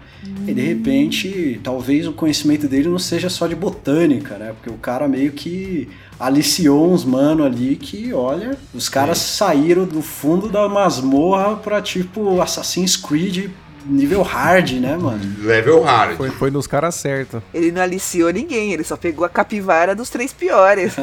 [0.49, 4.53] E de repente, talvez o conhecimento dele não seja só de botânica, né?
[4.53, 10.03] Porque o cara meio que aliciou uns mano ali que, olha, os caras saíram do
[10.03, 13.51] fundo da masmorra pra tipo Assassin's Creed
[13.89, 15.23] nível hard, né, mano?
[15.39, 16.17] Level hard.
[16.17, 17.43] Foi, foi nos caras certos.
[17.55, 20.95] Ele não aliciou ninguém, ele só pegou a capivara dos três piores.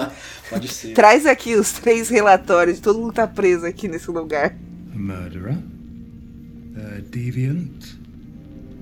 [0.50, 0.92] Pode ser.
[0.92, 4.54] Traz aqui os três relatórios de todo mundo tá preso aqui nesse lugar.
[4.94, 5.56] A murderer,
[6.76, 7.96] a deviant,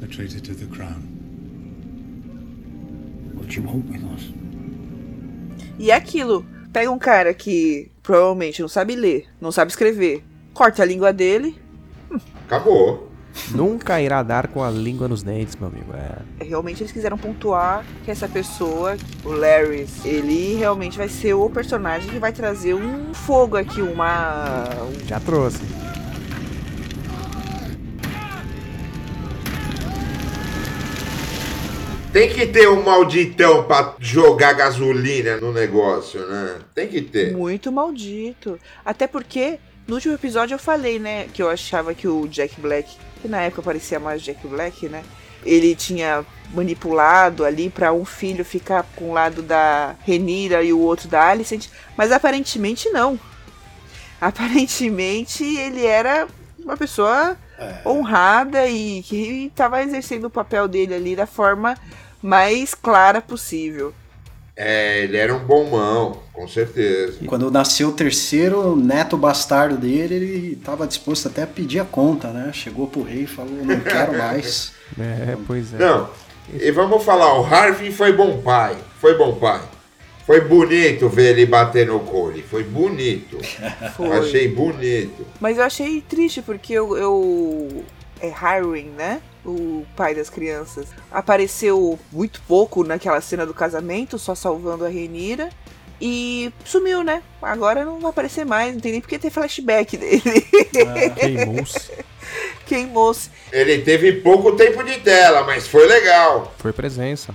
[0.03, 1.13] a traitor to the crown.
[3.35, 4.52] What do you want with us?
[5.79, 10.83] E é aquilo, pega um cara que provavelmente não sabe ler, não sabe escrever, corta
[10.83, 11.57] a língua dele,
[12.47, 13.11] Acabou.
[13.51, 15.91] Nunca irá dar com a língua nos dentes, meu amigo.
[15.95, 16.45] É.
[16.45, 22.11] realmente eles quiseram pontuar que essa pessoa, o Larry, ele realmente vai ser o personagem
[22.11, 24.67] que vai trazer um fogo aqui, uma.
[24.83, 25.63] um- Já trouxe.
[32.13, 36.59] Tem que ter um malditão pra jogar gasolina no negócio, né?
[36.75, 37.33] Tem que ter.
[37.35, 38.59] muito maldito.
[38.85, 42.95] Até porque no último episódio eu falei, né, que eu achava que o Jack Black,
[43.23, 45.03] que na época parecia mais Jack Black, né?
[45.45, 50.79] Ele tinha manipulado ali pra um filho ficar com o lado da Renira e o
[50.81, 53.19] outro da Alicent, mas aparentemente não.
[54.21, 56.29] Aparentemente ele era
[56.63, 57.89] uma pessoa É.
[57.89, 61.77] honrada e que estava exercendo o papel dele ali da forma
[62.23, 63.93] mais clara possível.
[64.55, 67.19] É, ele era um bom mão, com certeza.
[67.27, 72.29] Quando nasceu o terceiro neto bastardo dele, ele tava disposto até a pedir a conta,
[72.29, 72.53] né?
[72.53, 74.73] Chegou pro rei e falou, não quero mais.
[75.01, 75.79] É, pois é.
[75.79, 76.11] Não,
[76.53, 78.77] e vamos falar, o Harvey foi bom pai.
[79.01, 79.63] Foi bom pai.
[80.27, 82.43] Foi bonito ver ele bater no Cole.
[82.43, 83.39] Foi bonito.
[83.97, 84.19] Foi.
[84.19, 85.27] Achei bonito.
[85.41, 87.85] Mas eu achei triste porque eu, eu
[88.23, 89.21] é Harwin, né?
[89.45, 90.87] O pai das crianças.
[91.11, 95.51] Apareceu muito pouco naquela cena do casamento, só salvando a Renira.
[96.01, 97.23] E sumiu, né?
[97.41, 100.47] Agora não vai aparecer mais, não tem nem porque ter flashback dele.
[101.19, 101.91] Queimou-se.
[102.67, 103.31] Queimou-se.
[103.53, 106.55] Ele teve pouco tempo de tela, mas foi legal.
[106.59, 107.35] Foi presença.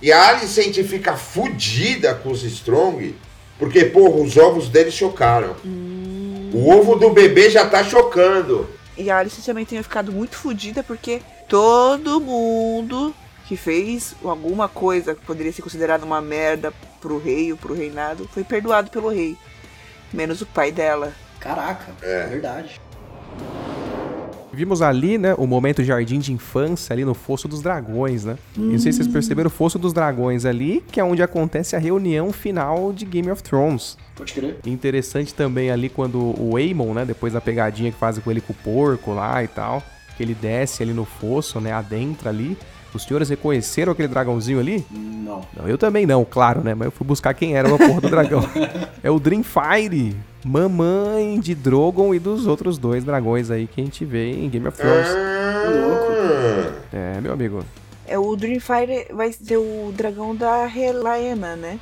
[0.00, 3.14] E a Alicent fica fudida com os Strong,
[3.58, 5.54] porque, porra, os ovos dele chocaram.
[6.52, 8.68] O ovo do bebê já tá chocando.
[8.96, 13.14] E a Alice também tenha ficado muito fodida porque todo mundo
[13.46, 18.28] que fez alguma coisa que poderia ser considerada uma merda pro rei ou pro reinado
[18.28, 19.36] foi perdoado pelo rei.
[20.12, 21.12] Menos o pai dela.
[21.40, 22.80] Caraca, é verdade.
[24.52, 28.36] Vimos ali, né, o momento jardim de infância ali no Fosso dos Dragões, né?
[28.56, 31.74] E não sei se vocês perceberam o Fosso dos Dragões ali, que é onde acontece
[31.74, 33.96] a reunião final de Game of Thrones.
[34.14, 34.58] Pode crer.
[34.66, 38.52] Interessante também ali quando o Aemon, né, depois da pegadinha que fazem com ele com
[38.52, 39.82] o porco lá e tal,
[40.16, 42.56] que ele desce ali no fosso, né, adentra ali.
[42.94, 44.84] Os senhores reconheceram aquele dragãozinho ali?
[44.90, 45.42] Não.
[45.56, 46.74] Não, eu também não, claro, né?
[46.74, 48.42] Mas eu fui buscar quem era a porra do dragão.
[49.02, 54.04] é o Dreamfire, mamãe de Drogon e dos outros dois dragões aí que a gente
[54.04, 55.08] vê em Game of Thrones.
[55.08, 57.64] Ah, É, meu amigo.
[58.06, 61.78] É o Dreamfire vai ser o dragão da Helaena, né?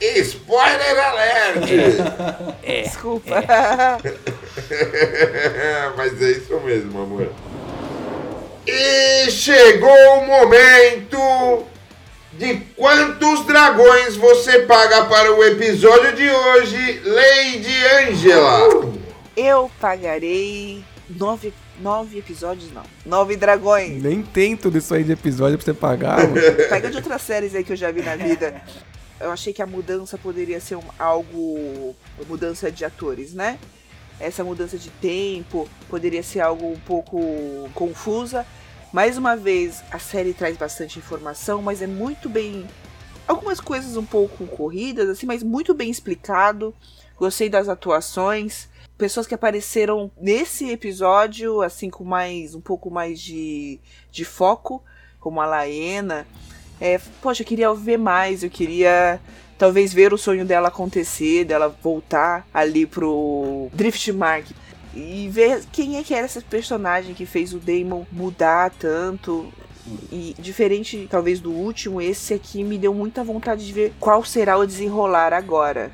[0.00, 1.68] spoiler alert!
[2.66, 3.44] Desculpa.
[5.96, 7.28] Mas é isso mesmo, amor.
[8.66, 11.64] E chegou o momento
[12.34, 18.92] de quantos dragões você paga para o episódio de hoje, Lady Angela.
[19.36, 22.82] Eu pagarei nove, nove episódios, não.
[23.04, 24.02] Nove dragões.
[24.02, 26.18] Nem tem tudo isso aí de episódio pra você pagar.
[26.68, 28.60] Pega de outras séries aí que eu já vi na vida.
[29.18, 31.94] Eu achei que a mudança poderia ser um- algo.
[32.26, 33.58] mudança de atores, né?
[34.20, 37.18] Essa mudança de tempo poderia ser algo um pouco
[37.74, 38.46] confusa.
[38.92, 42.66] Mais uma vez, a série traz bastante informação, mas é muito bem.
[43.26, 46.74] Algumas coisas um pouco corridas, assim, mas muito bem explicado.
[47.16, 48.68] Gostei das atuações.
[48.98, 52.54] Pessoas que apareceram nesse episódio, assim, com mais.
[52.54, 53.80] um pouco mais de,
[54.10, 54.82] de foco,
[55.18, 56.26] como a Laena.
[56.80, 59.20] É, poxa, eu queria ver mais, eu queria
[59.60, 64.50] talvez ver o sonho dela acontecer, dela voltar ali pro Driftmark
[64.94, 69.52] e ver quem é que era esse personagem que fez o Damon mudar tanto.
[70.10, 74.56] E diferente, talvez, do último, esse aqui me deu muita vontade de ver qual será
[74.56, 75.90] o desenrolar agora.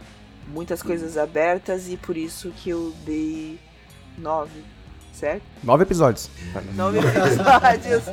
[0.47, 3.59] Muitas coisas abertas e por isso que eu dei
[4.17, 4.63] nove,
[5.13, 5.43] certo?
[5.65, 6.31] Nove episódios.
[6.77, 8.05] Nove episódios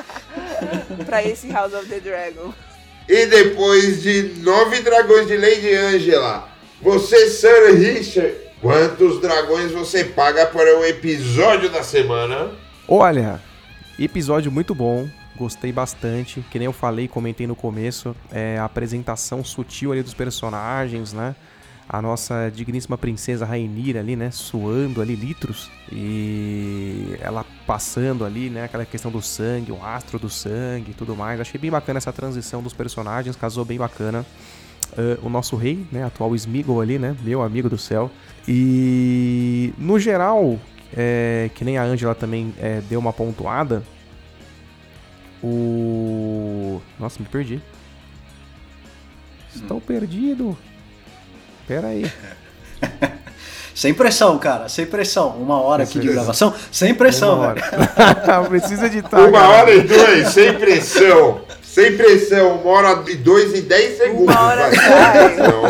[1.04, 2.54] pra esse House of the Dragon.
[3.08, 6.48] E depois de nove dragões de Lady Angela,
[6.80, 12.50] você, Sir Richard, quantos dragões você paga para o episódio da semana?
[12.88, 13.40] Olha,
[13.98, 15.08] episódio muito bom.
[15.36, 16.44] Gostei bastante.
[16.50, 18.14] Que nem eu falei, comentei no começo.
[18.30, 21.34] É, a apresentação sutil ali dos personagens, né?
[21.92, 24.30] A nossa digníssima princesa Rainira ali, né?
[24.30, 25.70] Suando ali litros.
[25.92, 28.64] E ela passando ali, né?
[28.64, 31.38] Aquela questão do sangue, o astro do sangue e tudo mais.
[31.38, 33.36] Achei bem bacana essa transição dos personagens.
[33.36, 34.24] Casou bem bacana.
[34.96, 36.04] Ah, o nosso rei, né?
[36.04, 37.16] Atual Smeagol ali, né?
[37.22, 38.10] Meu amigo do céu.
[38.48, 40.58] E no geral,
[40.96, 43.82] é, que nem a Angela também é, deu uma pontuada.
[45.42, 46.80] O.
[46.98, 47.60] Nossa, me perdi.
[49.54, 50.56] Estou perdido.
[51.66, 52.10] Pera aí.
[53.74, 55.28] Sem pressão, cara, sem pressão.
[55.30, 57.66] Uma hora aqui de gravação, sem pressão, Uma velho.
[58.28, 58.44] hora.
[58.50, 59.18] Precisa editar.
[59.20, 59.48] Uma cara.
[59.48, 61.40] hora e dois, sem pressão.
[61.62, 64.34] Sem pressão, uma hora e dois e dez segundos.
[64.34, 65.34] Uma hora vai, sem sai.
[65.34, 65.62] pressão.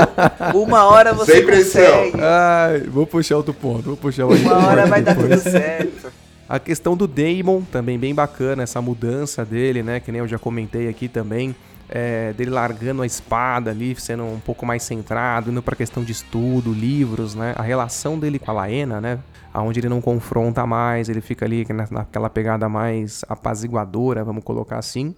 [0.62, 1.96] Uma hora você Sem pressão.
[2.07, 2.18] consegue.
[2.20, 3.83] Ai, vou puxar outro ponto.
[3.85, 5.42] Vou puxar outro Uma hora vai dar tudo depois.
[5.52, 6.12] certo.
[6.48, 10.00] A questão do Damon, também bem bacana, essa mudança dele, né?
[10.00, 11.55] Que nem eu já comentei aqui também.
[11.94, 16.11] É, dele largando a espada ali, sendo um pouco mais centrado, indo pra questão de
[16.12, 17.52] estudo, livros, né?
[17.57, 19.18] A relação dele com a Laena, né?
[19.52, 24.78] Aonde ele não confronta mais, ele fica ali na- naquela pegada mais apaziguadora, vamos colocar
[24.78, 25.14] assim.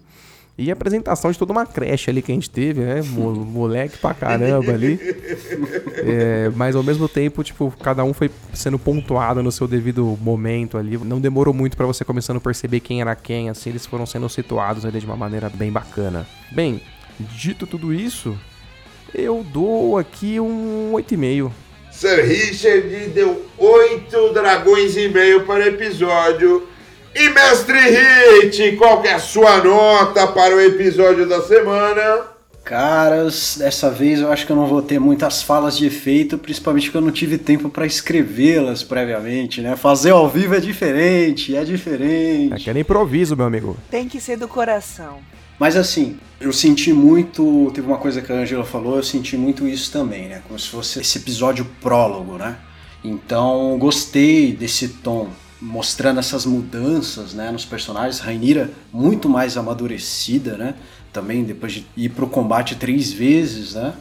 [0.57, 3.01] E a apresentação de toda uma creche ali que a gente teve, né?
[3.01, 4.97] Mo- Moleque pra caramba ali.
[5.97, 10.77] É, mas ao mesmo tempo, tipo, cada um foi sendo pontuado no seu devido momento
[10.77, 10.97] ali.
[10.97, 14.29] Não demorou muito pra você começando a perceber quem era quem, assim, eles foram sendo
[14.29, 16.25] situados ali de uma maneira bem bacana.
[16.53, 16.79] Bem,
[17.19, 18.37] dito tudo isso,
[19.13, 21.51] eu dou aqui um 8,5.
[21.91, 26.67] Sir Richard deu oito dragões e meio para o episódio.
[27.17, 32.23] E Mestre Hit, qual que é a sua nota para o episódio da semana?
[32.61, 36.87] Caras, dessa vez eu acho que eu não vou ter muitas falas de efeito, principalmente
[36.87, 39.77] porque eu não tive tempo pra escrevê-las previamente, né?
[39.77, 42.53] Fazer ao vivo é diferente, é diferente.
[42.53, 43.77] Aqui era improviso, meu amigo.
[43.89, 45.19] Tem que ser do coração.
[45.57, 47.71] Mas assim, eu senti muito.
[47.73, 50.41] Teve uma coisa que a Angela falou, eu senti muito isso também, né?
[50.45, 52.57] Como se fosse esse episódio prólogo, né?
[53.01, 55.29] Então, gostei desse tom,
[55.65, 58.19] mostrando essas mudanças, né, nos personagens.
[58.19, 60.75] Rainira muito mais amadurecida, né?
[61.11, 63.93] Também depois de ir pro combate três vezes, né?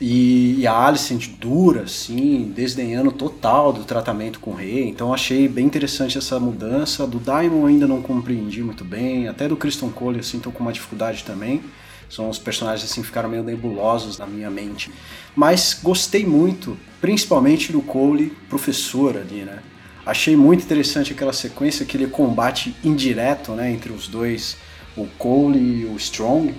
[0.00, 4.88] E, e a Alicent dura, assim, desdenhando total do tratamento com o rei.
[4.88, 7.06] Então achei bem interessante essa mudança.
[7.06, 9.28] Do Daimon ainda não compreendi muito bem.
[9.28, 11.62] Até do Kristen Cole, assim, tô com uma dificuldade também.
[12.08, 14.90] São os personagens, assim, ficaram meio nebulosos na minha mente.
[15.34, 19.60] Mas gostei muito, principalmente do Cole, professor ali, né?
[20.04, 24.56] Achei muito interessante aquela sequência, aquele combate indireto né, entre os dois,
[24.96, 26.54] o Cole e o Strong,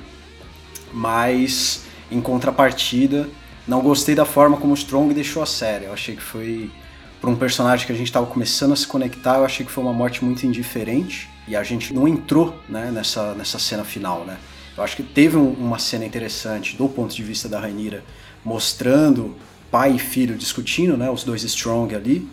[0.94, 3.28] mas em contrapartida,
[3.68, 5.86] não gostei da forma como o Strong deixou a série.
[5.86, 6.72] Eu achei que foi
[7.20, 9.84] para um personagem que a gente estava começando a se conectar, eu achei que foi
[9.84, 14.38] uma morte muito indiferente e a gente não entrou né, nessa, nessa cena final, né?
[14.76, 18.04] Eu acho que teve um, uma cena interessante do ponto de vista da Rainira,
[18.44, 19.36] mostrando
[19.72, 22.28] pai e filho discutindo, né, os dois Strong ali,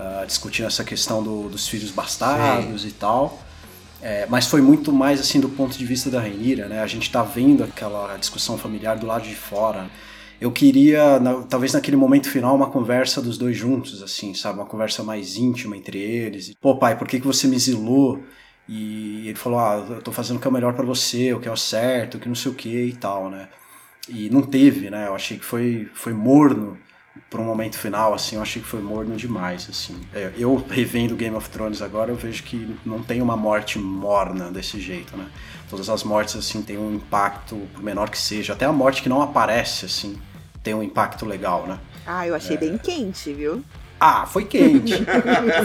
[0.00, 2.88] uh, discutindo essa questão do, dos filhos bastardos Sim.
[2.88, 3.38] e tal.
[4.02, 6.80] É, mas foi muito mais assim do ponto de vista da Rainira, né?
[6.80, 9.90] A gente tá vendo aquela discussão familiar do lado de fora.
[10.40, 14.58] Eu queria, na, talvez naquele momento final, uma conversa dos dois juntos, assim, sabe?
[14.58, 16.54] Uma conversa mais íntima entre eles.
[16.58, 18.22] Pô, pai, por que, que você me exilou?
[18.66, 21.40] E ele falou: Ah, eu tô fazendo o que é o melhor para você, o
[21.40, 23.48] que é o certo, o que não sei o que e tal, né?
[24.08, 25.08] E não teve, né?
[25.08, 26.78] Eu achei que foi, foi morno
[27.28, 29.96] para um momento final, assim, eu achei que foi morno demais, assim.
[30.14, 34.50] É, eu revendo Game of Thrones agora, eu vejo que não tem uma morte morna
[34.50, 35.26] desse jeito, né?
[35.68, 38.52] Todas as mortes, assim, têm um impacto, por menor que seja.
[38.52, 40.16] Até a morte que não aparece, assim,
[40.62, 41.78] tem um impacto legal, né?
[42.06, 42.58] Ah, eu achei é...
[42.58, 43.62] bem quente, viu?
[43.98, 44.94] Ah, foi quente.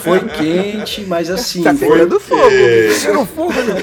[0.02, 1.64] foi quente, mas assim.
[1.64, 2.50] Tá pegando fogo.
[2.50, 3.82] Pegando fogo, né?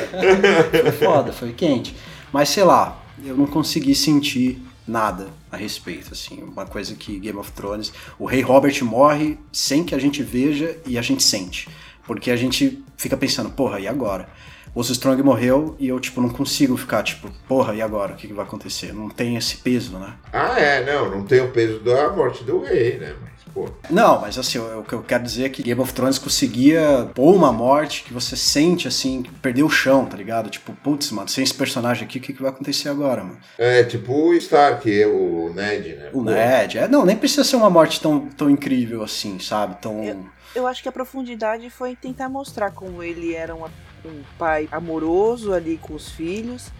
[0.70, 1.96] Foi foda, foi quente.
[2.30, 7.38] Mas sei lá, eu não consegui sentir nada a respeito, assim, uma coisa que Game
[7.38, 11.68] of Thrones, o rei Robert morre sem que a gente veja e a gente sente,
[12.06, 14.28] porque a gente fica pensando, porra, e agora?
[14.74, 18.14] O Strong morreu e eu, tipo, não consigo ficar, tipo, porra, e agora?
[18.14, 18.94] O que, que vai acontecer?
[18.94, 20.14] Não tem esse peso, né?
[20.32, 23.14] Ah, é, não, não tem o peso da morte do rei, né?
[23.52, 23.68] Pô.
[23.90, 27.34] Não, mas assim, o que eu quero dizer é que Game of Thrones conseguia pôr
[27.34, 30.48] uma morte que você sente, assim, perder o chão, tá ligado?
[30.48, 33.38] Tipo, putz, mano, sem esse personagem aqui, o que, que vai acontecer agora, mano?
[33.58, 36.08] É, tipo o Stark, o Ned, né?
[36.12, 36.30] O Pô.
[36.30, 39.76] Ned, é, não, nem precisa ser uma morte tão, tão incrível assim, sabe?
[39.80, 40.02] Tão...
[40.02, 43.70] Eu, eu acho que a profundidade foi tentar mostrar como ele era uma,
[44.04, 46.70] um pai amoroso ali com os filhos,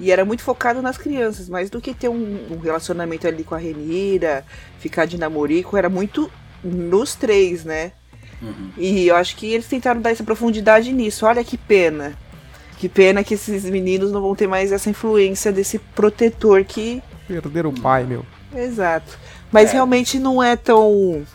[0.00, 3.54] e era muito focado nas crianças, mais do que ter um, um relacionamento ali com
[3.54, 4.44] a Renira,
[4.78, 6.30] ficar de namorico, era muito
[6.62, 7.92] nos três, né?
[8.40, 8.70] Uhum.
[8.76, 11.26] E eu acho que eles tentaram dar essa profundidade nisso.
[11.26, 12.16] Olha que pena.
[12.78, 17.02] Que pena que esses meninos não vão ter mais essa influência desse protetor que.
[17.26, 18.24] Perderam o pai, meu.
[18.54, 19.18] Exato.
[19.50, 19.72] Mas é.
[19.74, 21.26] realmente não é tão.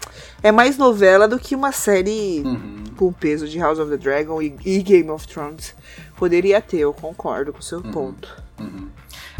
[0.41, 2.83] É mais novela do que uma série uhum.
[2.95, 5.75] com o peso de House of the Dragon e, e, Game of Thrones
[6.17, 7.91] poderia ter, eu concordo com o seu uhum.
[7.91, 8.42] ponto.
[8.59, 8.89] Uhum.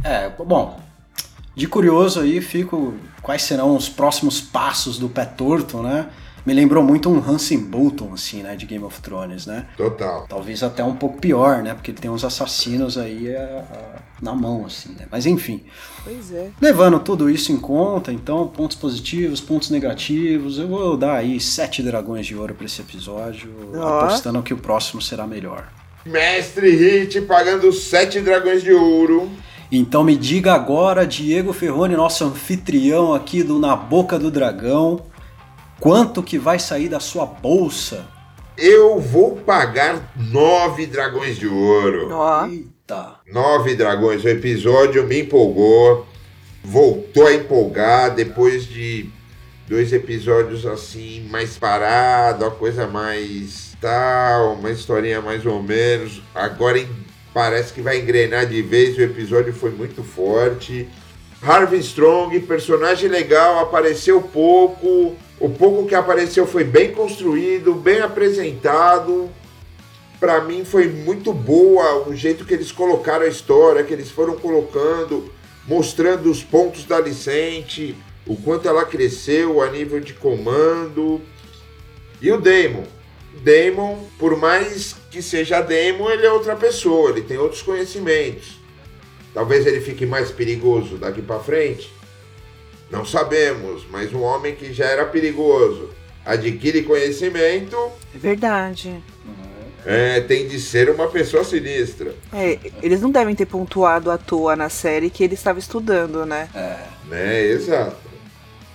[0.03, 0.79] É, bom,
[1.55, 6.09] de curioso aí fico quais serão os próximos passos do pé torto, né?
[6.45, 9.65] Me lembrou muito um Hansen Bolton, assim, né, de Game of Thrones, né?
[9.77, 10.25] Total.
[10.27, 11.73] Talvez até um pouco pior, né?
[11.73, 15.05] Porque ele tem uns assassinos aí a, é, a, na mão, assim, né?
[15.09, 15.63] Mas enfim.
[16.03, 16.49] Pois é.
[16.59, 21.81] Levando tudo isso em conta, então, pontos positivos, pontos negativos, eu vou dar aí sete
[21.81, 23.81] dragões de ouro para esse episódio, oh.
[23.81, 25.69] apostando que o próximo será melhor.
[26.05, 29.31] Mestre Hit pagando sete dragões de ouro.
[29.71, 35.01] Então me diga agora, Diego Ferroni, nosso anfitrião aqui do Na Boca do Dragão,
[35.79, 38.05] quanto que vai sair da sua bolsa?
[38.57, 42.09] Eu vou pagar nove dragões de ouro.
[42.11, 42.45] Oh.
[42.45, 43.15] Eita.
[43.31, 44.23] Nove dragões.
[44.23, 46.05] O episódio me empolgou.
[46.63, 49.09] Voltou a empolgar depois de
[49.67, 56.21] dois episódios assim, mais parado, a coisa mais tal, uma historinha mais ou menos.
[56.33, 56.85] Agora
[57.33, 60.87] parece que vai engrenar de vez, o episódio foi muito forte.
[61.41, 65.15] Harvey Strong, personagem legal, apareceu pouco.
[65.39, 69.29] O pouco que apareceu foi bem construído, bem apresentado.
[70.19, 74.37] Para mim foi muito boa o jeito que eles colocaram a história, que eles foram
[74.37, 75.29] colocando,
[75.67, 77.93] mostrando os pontos da Licente,
[78.25, 81.21] o quanto ela cresceu a nível de comando.
[82.21, 82.85] E o Damon,
[83.41, 88.59] Damon, por mais que seja Damon, ele é outra pessoa, ele tem outros conhecimentos.
[89.33, 91.91] Talvez ele fique mais perigoso daqui para frente.
[92.89, 95.89] Não sabemos, mas um homem que já era perigoso
[96.25, 97.75] adquire conhecimento.
[98.13, 99.03] É verdade.
[99.85, 102.15] É, tem de ser uma pessoa sinistra.
[102.31, 106.47] É, eles não devem ter pontuado à toa na série que ele estava estudando, né?
[106.55, 106.93] É.
[107.09, 108.12] Né, exato.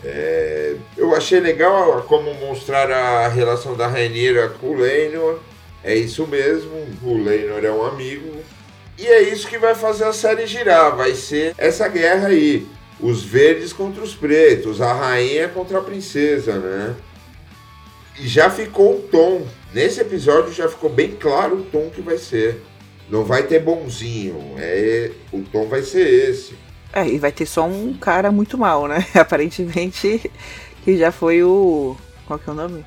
[0.05, 5.41] É, eu achei legal como mostrar a relação da Rainira com o Leinor.
[5.83, 8.37] É isso mesmo, o Leinor é um amigo.
[8.99, 10.97] E é isso que vai fazer a série girar.
[10.97, 12.67] Vai ser essa guerra aí.
[13.01, 16.97] Os verdes contra os pretos, a rainha contra a princesa, né?
[18.19, 19.47] E já ficou o tom.
[19.73, 22.61] Nesse episódio já ficou bem claro o tom que vai ser.
[23.09, 24.57] Não vai ter bonzinho.
[24.59, 26.55] É, o tom vai ser esse.
[26.93, 29.07] É, e vai ter só um cara muito mal, né?
[29.15, 30.31] Aparentemente,
[30.85, 31.97] que já foi o.
[32.27, 32.85] Qual que é o nome?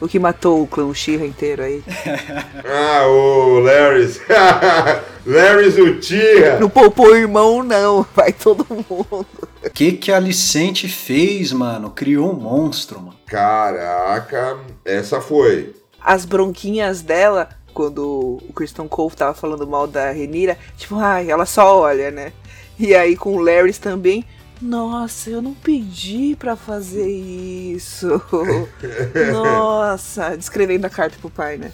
[0.00, 1.82] O que matou o clã Uchiha inteiro aí.
[2.66, 4.20] Ah, o Larrys.
[5.24, 6.58] Larrys Uchiha.
[6.58, 8.04] Não poupou o irmão, não.
[8.14, 9.26] Vai todo mundo.
[9.64, 11.90] O que que a Alicente fez, mano?
[11.90, 13.16] Criou um monstro, mano.
[13.26, 15.74] Caraca, essa foi.
[16.00, 21.46] As bronquinhas dela, quando o Kristen Cole tava falando mal da Renira, tipo, ai, ela
[21.46, 22.32] só olha, né?
[22.78, 24.24] E aí com o Larrys também.
[24.60, 28.20] Nossa, eu não pedi pra fazer isso.
[29.32, 31.72] Nossa, descrevendo a carta pro pai, né?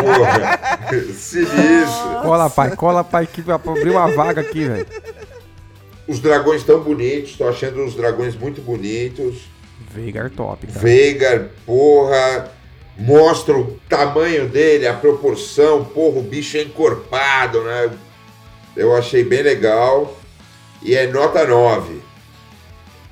[0.00, 2.22] Porra, sinistro.
[2.22, 4.86] Cola, pai, cola, pai, que vai abrir uma vaga aqui, velho.
[6.06, 9.48] Os dragões tão bonitos, tô achando os dragões muito bonitos.
[9.92, 10.78] Veigar top, cara.
[10.78, 12.50] Veigar, porra,
[12.96, 17.90] mostra o tamanho dele, a proporção, porra, o bicho é encorpado, né?
[18.78, 20.16] Eu achei bem legal.
[20.80, 22.00] E é nota 9.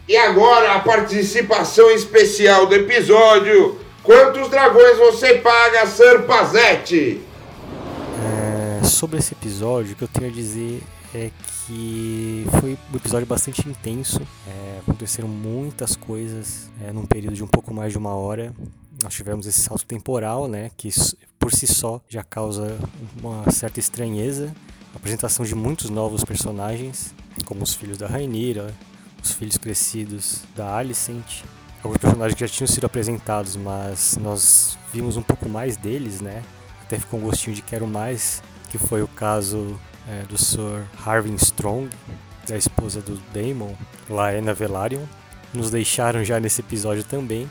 [0.08, 3.76] E agora a participação especial do episódio.
[4.04, 7.20] Quantos dragões você paga, Sir Pazetti?
[8.80, 10.80] É, sobre esse episódio, o que eu tenho a dizer
[11.12, 11.32] é
[11.66, 14.20] que foi um episódio bastante intenso.
[14.46, 18.54] É, aconteceram muitas coisas é, num período de um pouco mais de uma hora.
[19.02, 20.88] Nós tivemos esse salto temporal, né, que
[21.40, 22.78] por si só já causa
[23.20, 24.54] uma certa estranheza.
[24.96, 28.74] Apresentação de muitos novos personagens, como os filhos da Rainira,
[29.22, 31.42] os filhos crescidos da Alicent,
[31.84, 36.42] alguns personagens que já tinham sido apresentados, mas nós vimos um pouco mais deles, né?
[36.82, 39.78] Até ficou um gostinho de quero mais, que foi o caso
[40.08, 40.86] é, do Sr.
[41.04, 41.90] Harvin Strong,
[42.48, 43.74] da esposa do Daemon,
[44.08, 45.04] Laena Velaryon.
[45.52, 47.50] Nos deixaram já nesse episódio também,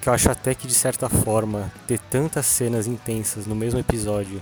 [0.00, 4.40] que eu acho até que de certa forma ter tantas cenas intensas no mesmo episódio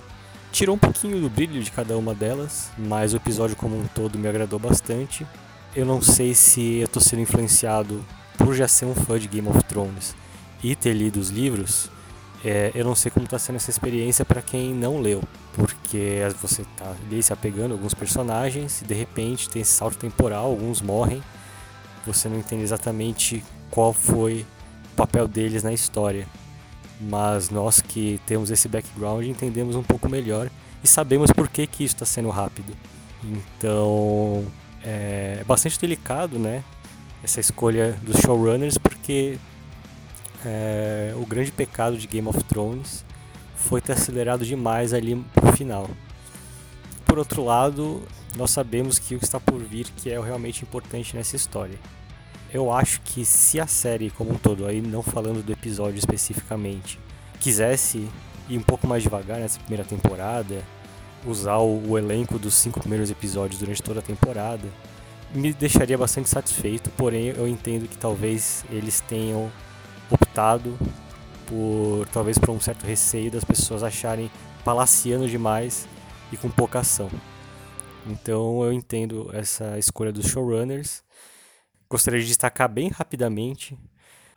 [0.51, 4.17] tirou um pouquinho do brilho de cada uma delas, mas o episódio como um todo
[4.17, 5.25] me agradou bastante.
[5.75, 8.03] Eu não sei se eu tô sendo influenciado
[8.37, 10.15] por já ser um fã de Game of Thrones
[10.63, 11.89] e ter lido os livros,
[12.43, 15.21] é, eu não sei como está sendo essa experiência para quem não leu,
[15.53, 19.97] porque você tá ali se apegando a alguns personagens e de repente tem esse salto
[19.97, 21.21] temporal, alguns morrem,
[22.05, 24.45] você não entende exatamente qual foi
[24.93, 26.27] o papel deles na história.
[26.99, 30.49] Mas nós que temos esse background entendemos um pouco melhor
[30.83, 32.75] e sabemos por que, que isso está sendo rápido.
[33.23, 34.45] Então
[34.83, 36.63] é bastante delicado, né?
[37.23, 39.37] Essa escolha dos showrunners, porque
[40.45, 43.03] é, o grande pecado de Game of Thrones
[43.55, 45.89] foi ter acelerado demais ali pro final.
[47.05, 48.01] Por outro lado,
[48.35, 51.77] nós sabemos que o que está por vir que é o realmente importante nessa história.
[52.53, 56.99] Eu acho que se a série como um todo, aí não falando do episódio especificamente,
[57.39, 58.07] quisesse
[58.49, 60.63] ir um pouco mais devagar nessa primeira temporada,
[61.25, 64.67] usar o, o elenco dos cinco primeiros episódios durante toda a temporada,
[65.33, 69.51] me deixaria bastante satisfeito, porém eu entendo que talvez eles tenham
[70.09, 70.77] optado
[71.45, 74.31] por talvez por um certo receio das pessoas acharem
[74.63, 75.87] palaciano demais
[76.31, 77.09] e com pouca ação.
[78.05, 81.03] Então eu entendo essa escolha dos showrunners.
[81.89, 83.77] Gostaria de destacar bem rapidamente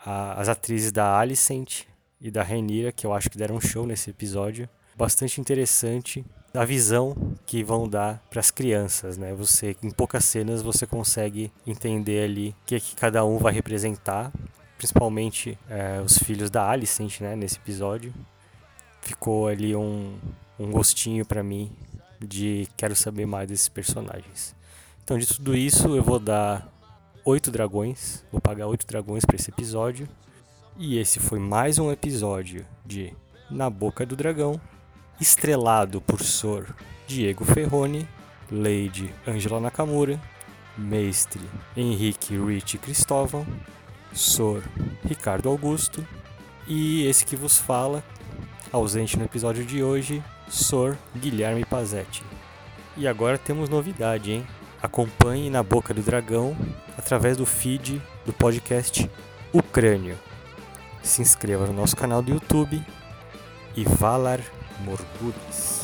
[0.05, 1.83] a- as atrizes da Alicent
[2.21, 4.69] e da Renira, que eu acho que deram um show nesse episódio.
[4.97, 6.25] Bastante interessante
[6.55, 9.33] a visão que vão dar para as crianças, né?
[9.35, 14.33] Você em poucas cenas você consegue entender ali o que, que cada um vai representar,
[14.77, 17.35] principalmente eh, os filhos da Alicent, né?
[17.37, 18.13] Nesse episódio
[19.01, 20.19] ficou ali um,
[20.59, 21.73] um gostinho para mim
[22.21, 24.55] de quero saber mais desses personagens.
[25.03, 26.69] Então de tudo isso eu vou dar
[27.25, 30.09] oito dragões, vou pagar oito dragões para esse episódio.
[30.79, 33.15] E esse foi mais um episódio de
[33.51, 34.61] Na Boca do Dragão,
[35.21, 36.75] estrelado por Sor
[37.07, 38.09] Diego Ferrone,
[38.51, 40.21] Lady Angela Nakamura,
[40.79, 41.43] Mestre
[41.77, 43.47] Henrique Rich Cristóvão,
[44.13, 44.63] Sor
[45.05, 46.07] Ricardo Augusto
[46.67, 48.03] e esse que vos fala,
[48.73, 52.23] ausente no episódio de hoje, Sor Guilherme Pazetti.
[52.97, 54.47] E agora temos novidade, hein?
[54.83, 56.57] Acompanhe na Boca do Dragão
[56.97, 59.11] através do feed do podcast
[59.53, 60.19] O Crânio.
[61.03, 62.83] Se inscreva no nosso canal do YouTube
[63.77, 64.41] e Valar
[64.85, 65.80] Morgulis.